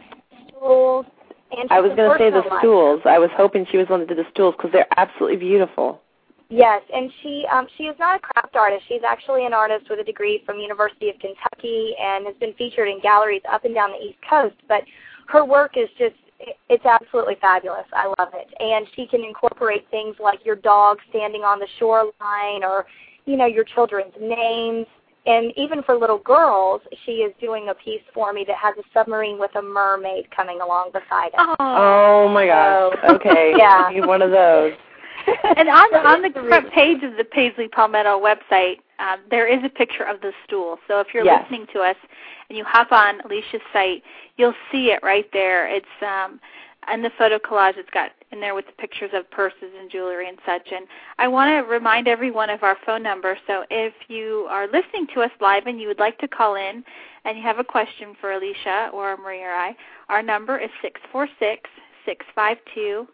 [0.47, 1.05] stools.
[1.51, 3.01] And I was going to say the stools.
[3.05, 6.01] I was hoping she was one that did the stools because they're absolutely beautiful.
[6.49, 8.83] Yes, and she um, she is not a craft artist.
[8.87, 12.87] She's actually an artist with a degree from University of Kentucky and has been featured
[12.87, 14.55] in galleries up and down the East Coast.
[14.67, 14.81] But
[15.27, 16.15] her work is just
[16.69, 17.85] it's absolutely fabulous.
[17.93, 22.63] I love it, and she can incorporate things like your dog standing on the shoreline,
[22.63, 22.87] or
[23.29, 24.87] you know your children's names.
[25.25, 28.83] And even for little girls, she is doing a piece for me that has a
[28.93, 31.35] submarine with a mermaid coming along beside it.
[31.37, 32.97] Oh, Oh my gosh.
[33.09, 33.53] Okay.
[33.57, 33.85] Yeah.
[33.89, 34.73] I need one of those.
[35.57, 39.63] and on on the the front page of the Paisley Palmetto website, um, there is
[39.63, 40.79] a picture of the stool.
[40.87, 41.43] So if you're Yes.
[41.43, 41.97] listening to us
[42.49, 44.01] and you hop on Alecia's site,
[44.37, 45.67] you'll see it right there.
[45.67, 46.39] It's um,
[46.91, 47.77] in the photo collage.
[47.77, 50.67] It's got in there with the pictures of purses and jewelry and such.
[50.71, 53.37] And I want to remind everyone of our phone number.
[53.47, 56.83] So if you are listening to us live and you would like to call in
[57.25, 59.75] and you have a question for Alecia or Maria or I,
[60.09, 61.69] our number is six four six
[62.05, 63.07] six five two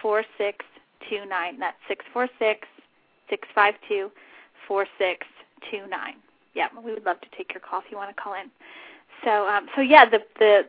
[0.00, 0.64] four six
[1.08, 1.58] two nine.
[1.58, 2.66] That's six four six
[3.28, 4.10] six five two
[4.68, 5.26] four six
[5.70, 6.14] two nine.
[6.54, 8.50] Yeah, we would love to take your call if you want to call in.
[9.24, 10.62] So, um, so yeah, the the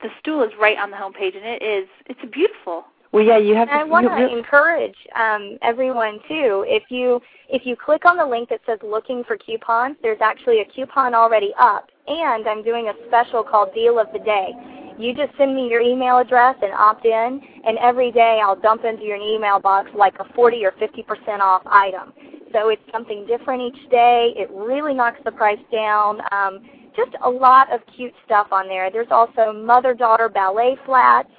[0.00, 2.84] the stool is right on the home page, and it is it's beautiful.
[3.12, 6.64] Well, yeah, you have And I want to really- encourage um, everyone too.
[6.66, 10.60] If you if you click on the link that says "Looking for Coupons," there's actually
[10.60, 14.54] a coupon already up, and I'm doing a special called Deal of the Day.
[14.98, 18.84] You just send me your email address and opt in, and every day I'll dump
[18.84, 22.14] into your email box like a 40 or 50 percent off item.
[22.52, 24.32] So it's something different each day.
[24.36, 26.20] It really knocks the price down.
[26.32, 26.60] Um,
[26.96, 28.90] just a lot of cute stuff on there.
[28.90, 31.30] There's also mother-daughter ballet flats.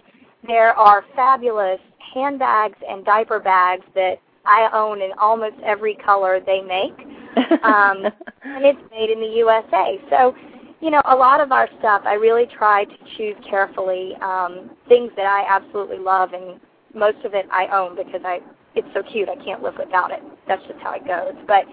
[0.45, 1.79] There are fabulous
[2.13, 4.15] handbags and diaper bags that
[4.45, 7.07] I own in almost every color they make.
[7.63, 8.05] Um,
[8.43, 9.97] and it's made in the USA.
[10.09, 10.35] So,
[10.81, 14.15] you know, a lot of our stuff I really try to choose carefully.
[14.21, 16.59] Um, things that I absolutely love and
[16.93, 18.39] most of it I own because I
[18.75, 20.21] it's so cute I can't live without it.
[20.47, 21.33] That's just how it goes.
[21.47, 21.65] But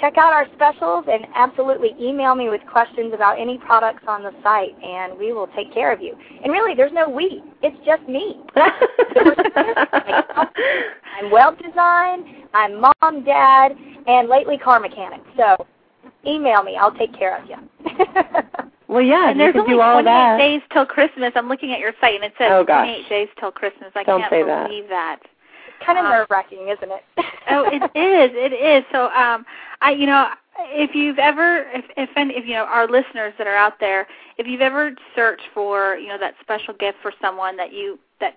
[0.00, 4.32] check out our specials and absolutely email me with questions about any products on the
[4.42, 6.14] site and we will take care of you.
[6.42, 7.42] And really there's no we.
[7.62, 8.40] It's just me.
[11.20, 13.72] I'm web design, I'm mom, dad,
[14.06, 15.20] and lately car mechanic.
[15.36, 15.66] So
[16.26, 16.76] email me.
[16.76, 17.56] I'll take care of you.
[18.88, 20.36] well, yeah, and you there's can only do all 28 that.
[20.38, 21.32] days till Christmas.
[21.36, 22.86] I'm looking at your site, and it says Oh, gosh.
[22.86, 23.90] 28 days till Christmas.
[23.94, 24.68] I Don't can't say that.
[24.68, 25.20] believe that.
[25.84, 27.04] Kind of Um, nerve wracking, isn't it?
[27.50, 28.30] oh, it is.
[28.34, 28.84] It is.
[28.92, 29.44] So, um,
[29.80, 33.46] I, you know, if you've ever, if if, any, if you know our listeners that
[33.46, 34.06] are out there,
[34.38, 38.34] if you've ever searched for, you know, that special gift for someone that you that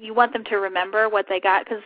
[0.00, 1.82] you want them to remember what they got, because,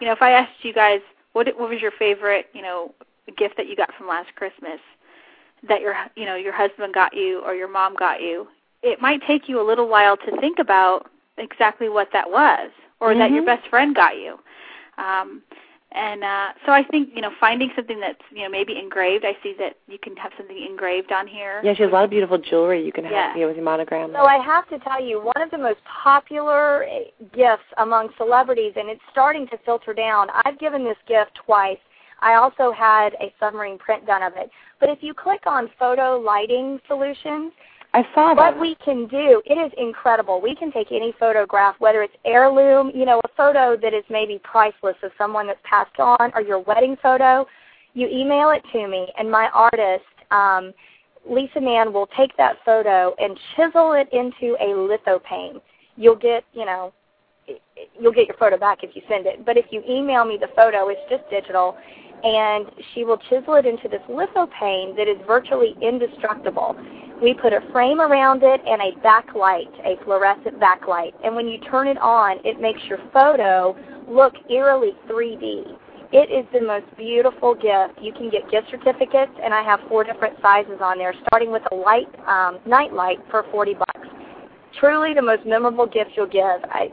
[0.00, 1.00] you know, if I asked you guys
[1.32, 2.92] what what was your favorite, you know,
[3.36, 4.80] gift that you got from last Christmas,
[5.68, 8.46] that your you know your husband got you or your mom got you,
[8.82, 12.70] it might take you a little while to think about exactly what that was,
[13.02, 13.46] or that your Mhm.
[13.46, 14.38] best friend got you.
[14.96, 15.42] Um,
[15.94, 19.24] and uh, so I think you know finding something that's you know maybe engraved.
[19.26, 21.60] I see that you can have something engraved on here.
[21.62, 23.34] Yeah, she has a lot of beautiful jewelry you can have Yeah.
[23.34, 24.12] you know, with your monogram.
[24.12, 28.72] So I have to tell you, one of the most popular eh, gifts among celebrities,
[28.76, 30.30] and it's starting to filter down.
[30.44, 31.80] I've given this gift twice.
[32.20, 34.50] I also had a submarine print done of it.
[34.80, 37.52] But if you click on photo lighting solutions,
[37.94, 40.40] I saw what we can do, it is incredible.
[40.40, 44.40] We can take any photograph, whether it's heirloom, you know, a photo that is maybe
[44.42, 47.46] priceless of someone that's passed on, or your wedding photo.
[47.92, 50.72] You email it to me, and my artist, um,
[51.28, 55.60] Lisa Mann, will take that photo and chisel it into a lithophane.
[55.96, 56.94] You'll get, you know,
[58.00, 59.44] you'll get your photo back if you send it.
[59.44, 61.76] But if you email me the photo, it's just digital.
[62.24, 66.76] And she will chisel it into this lithophane that is virtually indestructible.
[67.22, 71.12] We put a frame around it and a backlight, a fluorescent backlight.
[71.24, 73.76] And when you turn it on, it makes your photo
[74.08, 75.78] look eerily 3D.
[76.12, 77.98] It is the most beautiful gift.
[78.02, 81.62] You can get gift certificates, and I have four different sizes on there, starting with
[81.72, 84.08] a light um, night light for 40 bucks.
[84.78, 86.60] Truly the most memorable gift you'll give.
[86.64, 86.92] I,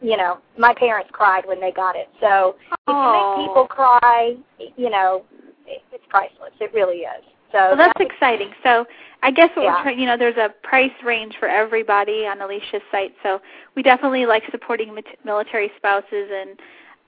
[0.00, 2.08] you know, my parents cried when they got it.
[2.20, 4.34] So if you make people cry,
[4.76, 5.24] you know,
[5.66, 6.52] it's priceless.
[6.60, 7.24] It really is.
[7.52, 8.50] So well, that's, that's exciting.
[8.62, 8.86] So
[9.22, 9.76] I guess what Yeah.
[9.76, 13.14] we're trying, you know, there's a price range for everybody on Alecia's site.
[13.22, 13.40] So
[13.74, 16.50] we definitely like supporting mit- military spouses, and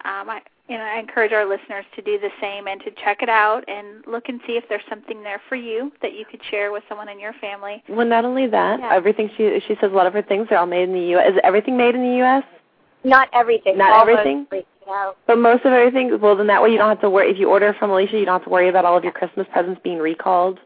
[0.05, 3.22] um, I, you know, I encourage our listeners to do the same and to check
[3.22, 6.40] it out and look and see if there's something there for you that you could
[6.51, 7.82] share with someone in your family.
[7.88, 8.93] Well, not only that, Yeah.
[8.93, 11.32] everything she she says a lot of her things are all made in the U.S.
[11.32, 12.43] Is everything made in the U.S.?
[13.05, 13.79] Not everything.
[13.79, 14.47] Not everything?
[14.47, 15.15] everything, No.
[15.27, 16.19] But most of everything.
[16.21, 17.31] Well, then that way you don't have to worry.
[17.31, 19.47] If you order from Alecia, you don't have to worry about all of your Christmas
[19.53, 20.59] presents being recalled.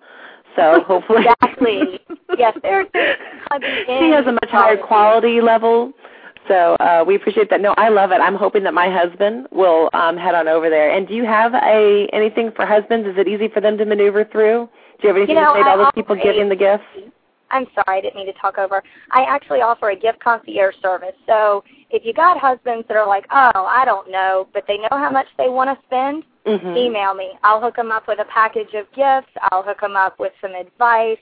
[0.57, 2.01] So hopefully, Exactly.
[2.39, 5.93] yes, there's she has a much higher quality level.
[6.49, 7.61] So uh, we appreciate that.
[7.61, 8.20] No, I love it.
[8.20, 10.93] I'm hoping that my husband will um, head on over there.
[10.97, 13.09] And do you have a anything for husbands?
[13.09, 14.68] Is it easy for them to maneuver through?
[15.01, 16.84] Do you have anything You know, to say to all those people giving the gifts?
[17.51, 18.82] I'm sorry, I didn't mean to talk over.
[19.12, 21.14] I actually offer a gift concierge service.
[21.26, 24.88] So if you got husbands that are like, oh, I don't know, but they know
[24.90, 26.76] how much they want to spend, Mm-hmm.
[26.76, 27.32] email me.
[27.42, 29.32] I'll hook them up with a package of gifts.
[29.51, 31.18] I'll hook them up with some advice.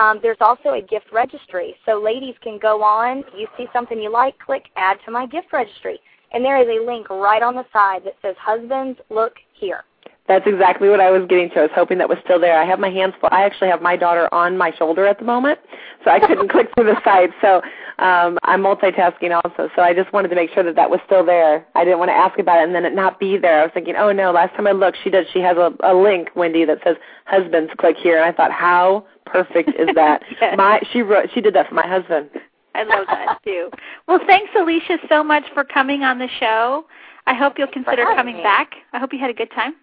[0.00, 3.22] Um, there's also a gift registry, so ladies can go on.
[3.38, 6.00] You see something you like, click add to my gift registry,
[6.32, 9.84] and there is a link right on the side that says "Husbands, look here."
[10.26, 11.58] That's exactly what I was getting to.
[11.58, 12.58] I was hoping that was still there.
[12.58, 13.28] I have my hands full.
[13.30, 15.58] I actually have my daughter on my shoulder at the moment,
[16.02, 17.30] so I couldn't click through the site.
[17.42, 17.60] So
[17.98, 19.68] um, I'm multitasking also.
[19.76, 21.66] So I just wanted to make sure that that was still there.
[21.74, 23.60] I didn't want to ask about it and then it not be there.
[23.60, 25.26] I was thinking, oh no, last time I looked, she does.
[25.30, 26.96] She has a, a link, Wendy, that says
[27.26, 30.22] "Husbands, click here," and I thought, how perfect is that?
[30.40, 30.56] Yes.
[30.56, 32.28] My she wrote she did that for my husband.
[32.74, 33.70] I love that too.
[34.08, 36.86] Well, thanks, Alecia, so much for coming on the show.
[37.26, 38.42] I hope you'll consider coming me.
[38.42, 38.72] back.
[38.92, 39.74] I hope you had a good time.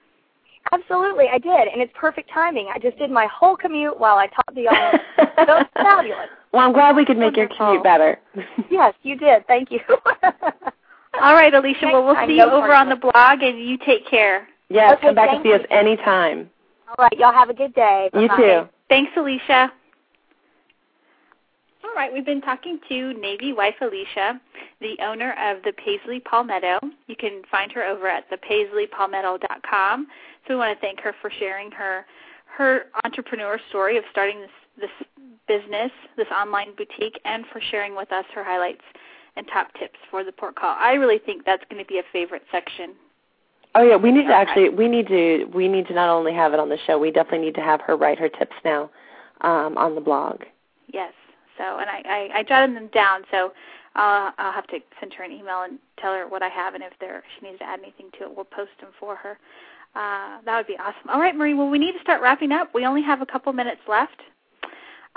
[0.71, 2.69] Absolutely, I did, and it's perfect timing.
[2.73, 5.03] I just did my whole commute while I taught the audience.
[5.47, 6.29] so it's fabulous.
[6.53, 8.19] Well, I'm glad we could make your commute better.
[8.69, 9.45] Yes, you did.
[9.47, 9.79] Thank you.
[11.21, 11.91] All right, Alecia.
[11.91, 14.47] Well, we'll see you over on the blog, and you take care.
[14.69, 16.49] yes, Okay, come back and thank see us anytime.
[16.87, 18.09] All right, y'all have a good day.
[18.13, 18.37] You Bye-bye.
[18.37, 18.69] too.
[18.89, 19.71] Thanks, Alecia.
[21.83, 24.39] All right, we've been talking to Navy wife Alecia,
[24.79, 26.79] the owner of the Paisley Palmetto.
[27.07, 30.07] You can find her over at thepaisleypalmetto.com.
[30.47, 32.05] So we want to thank her for sharing her
[32.57, 35.07] her entrepreneur story of starting this this
[35.47, 38.83] business, this online boutique, and for sharing with us her highlights
[39.35, 40.75] and top tips for the port call.
[40.77, 42.93] I really think that's going to be a favorite section.
[43.73, 46.53] Oh yeah, we need to actually we need to we need to not only have
[46.53, 48.89] it on the show, we definitely need to have her write her tips now
[49.41, 50.41] um, on the blog.
[50.93, 51.13] Yes.
[51.57, 53.21] So, and I, I, I jotted them down.
[53.29, 53.53] So,
[53.95, 56.83] uh, I'll have to send her an email and tell her what I have, and
[56.83, 59.37] if there she needs to add anything to it, we'll post them for her.
[59.95, 61.09] Uh, that would be awesome.
[61.09, 61.53] All right, Marie.
[61.53, 62.73] Well, we need to start wrapping up.
[62.73, 64.21] We only have a couple minutes left.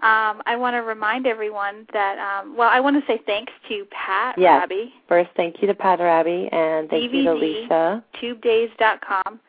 [0.02, 2.18] Um, I want to remind everyone that.
[2.18, 4.68] Um, well, I want to say thanks to Pat Yes.
[5.08, 7.68] First, thank you to Pat Hrabe and thank you to DVD.
[7.68, 8.04] Alecia.
[8.20, 9.40] TubeDaze.com.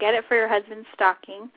[0.00, 1.50] Get it for your husband's stocking.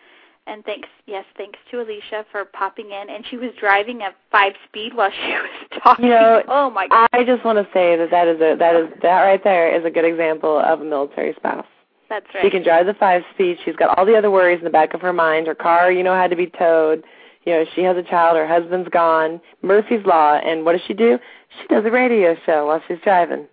[0.45, 3.09] And thanks, yes, thanks to Alecia for popping in.
[3.09, 6.05] And she was driving at five speed while she was talking.
[6.05, 8.75] You know, oh my God, I just want to say that that is a that
[8.75, 11.65] is that right there is a good example of a military spouse.
[12.09, 12.43] That's right.
[12.43, 13.57] She can drive the five speed.
[13.65, 15.47] She's got all the other worries in the back of her mind.
[15.47, 17.03] Her car, you know, had to be towed.
[17.45, 18.37] You know, she has a child.
[18.37, 19.39] Her husband's gone.
[19.61, 20.35] Murphy's Law.
[20.35, 21.17] And what does she do?
[21.61, 23.47] She does a radio show while she's driving.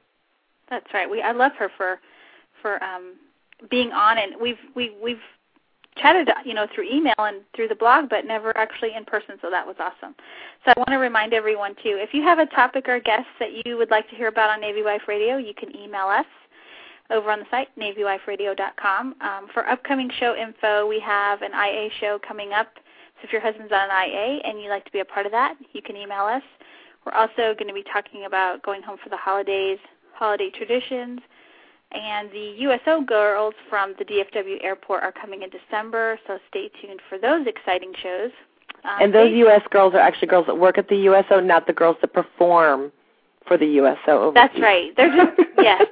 [0.68, 1.08] That's right.
[1.08, 2.00] We I love her for
[2.60, 3.14] for um
[3.70, 5.20] being on and we've we we've
[5.96, 9.50] chatted you know through email and through the blog but never actually in person so
[9.50, 10.14] that was awesome.
[10.64, 13.64] So I want to remind everyone too if you have a topic or guest that
[13.64, 16.26] you would like to hear about on Navy Wife Radio, you can email us
[17.10, 19.14] over on the site navywiferadio.com.
[19.20, 22.68] Um, for upcoming show info, we have an IA show coming up.
[22.74, 25.32] So if your husband's on an IA and you'd like to be a part of
[25.32, 26.42] that, you can email us.
[27.04, 29.78] We're also going to be talking about going home for the holidays,
[30.14, 31.20] holiday traditions,
[31.92, 37.00] and the USO girls from the DFW airport are coming in December, so stay tuned
[37.08, 38.30] for those exciting shows.
[38.84, 39.62] Um, And those U.S.
[39.70, 42.90] girls are actually girls that work at the USO, not the girls that perform
[43.46, 44.22] for the USO.
[44.22, 44.34] Overseas.
[44.34, 44.96] That's right.
[44.96, 45.86] They're just yes.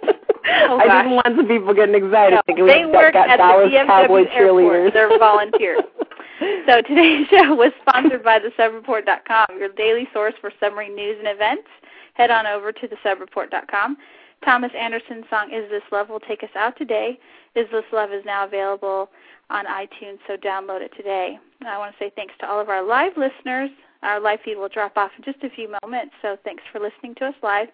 [0.45, 3.85] Oh, I didn't want some people getting excited No, they work got at Dallas the
[3.87, 4.29] Cowboy airport.
[4.31, 4.93] cheerleaders.
[4.93, 5.81] They're volunteers.
[6.67, 11.69] so today's show was sponsored by thesubreport.com, your daily source for submarine news and events.
[12.15, 13.97] Head on over to thesubreport.com
[14.45, 17.19] Thomas Anderson's song Is This Love will take us out today.
[17.55, 19.09] Is This Love is now available
[19.51, 21.39] on iTunes, so download it today.
[21.61, 23.71] And I want to say thanks to all of our live listeners.
[24.03, 27.15] Our live feed will drop off in just a few moments, so thanks for listening
[27.17, 27.69] to us live.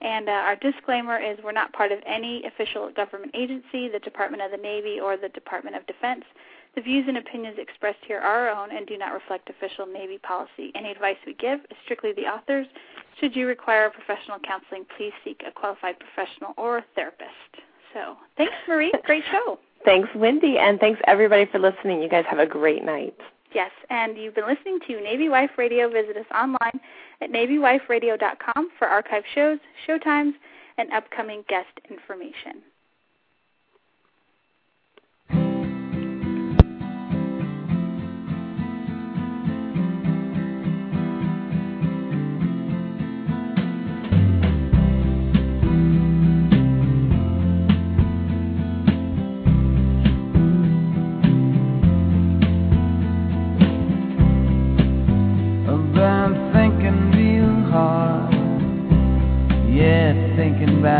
[0.00, 4.42] And uh, our disclaimer is we're not part of any official government agency, the Department
[4.42, 6.24] of the Navy, or the Department of Defense.
[6.74, 10.18] The views and opinions expressed here are our own and do not reflect official Navy
[10.18, 10.70] policy.
[10.74, 12.66] Any advice we give is strictly the author's.
[13.18, 17.60] Should you require professional counseling, please seek a qualified professional or therapist.
[17.92, 18.92] So, thanks, Marie.
[19.04, 19.58] Great show.
[19.84, 22.02] Thanks, Wendy, and thanks everybody for listening.
[22.02, 23.16] You guys have a great night.
[23.54, 25.88] Yes, and you've been listening to Navy Wife Radio.
[25.88, 26.80] Visit us online
[27.20, 30.34] at NavyWifeRadio.com for archive shows, show times,
[30.78, 32.62] and upcoming guest information.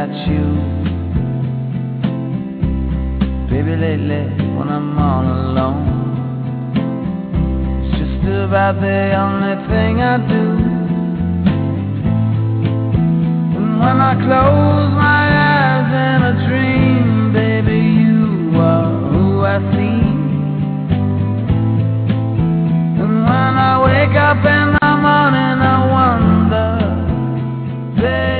[0.01, 0.46] about you.
[3.51, 4.24] Baby, lately
[4.57, 5.88] when I'm all alone,
[7.84, 10.44] it's just about the only thing I do.
[13.59, 20.01] And when I close my eyes in a dream, baby, you are who I see.
[23.01, 26.70] And when I wake up in the morning, I wonder,
[28.01, 28.39] baby.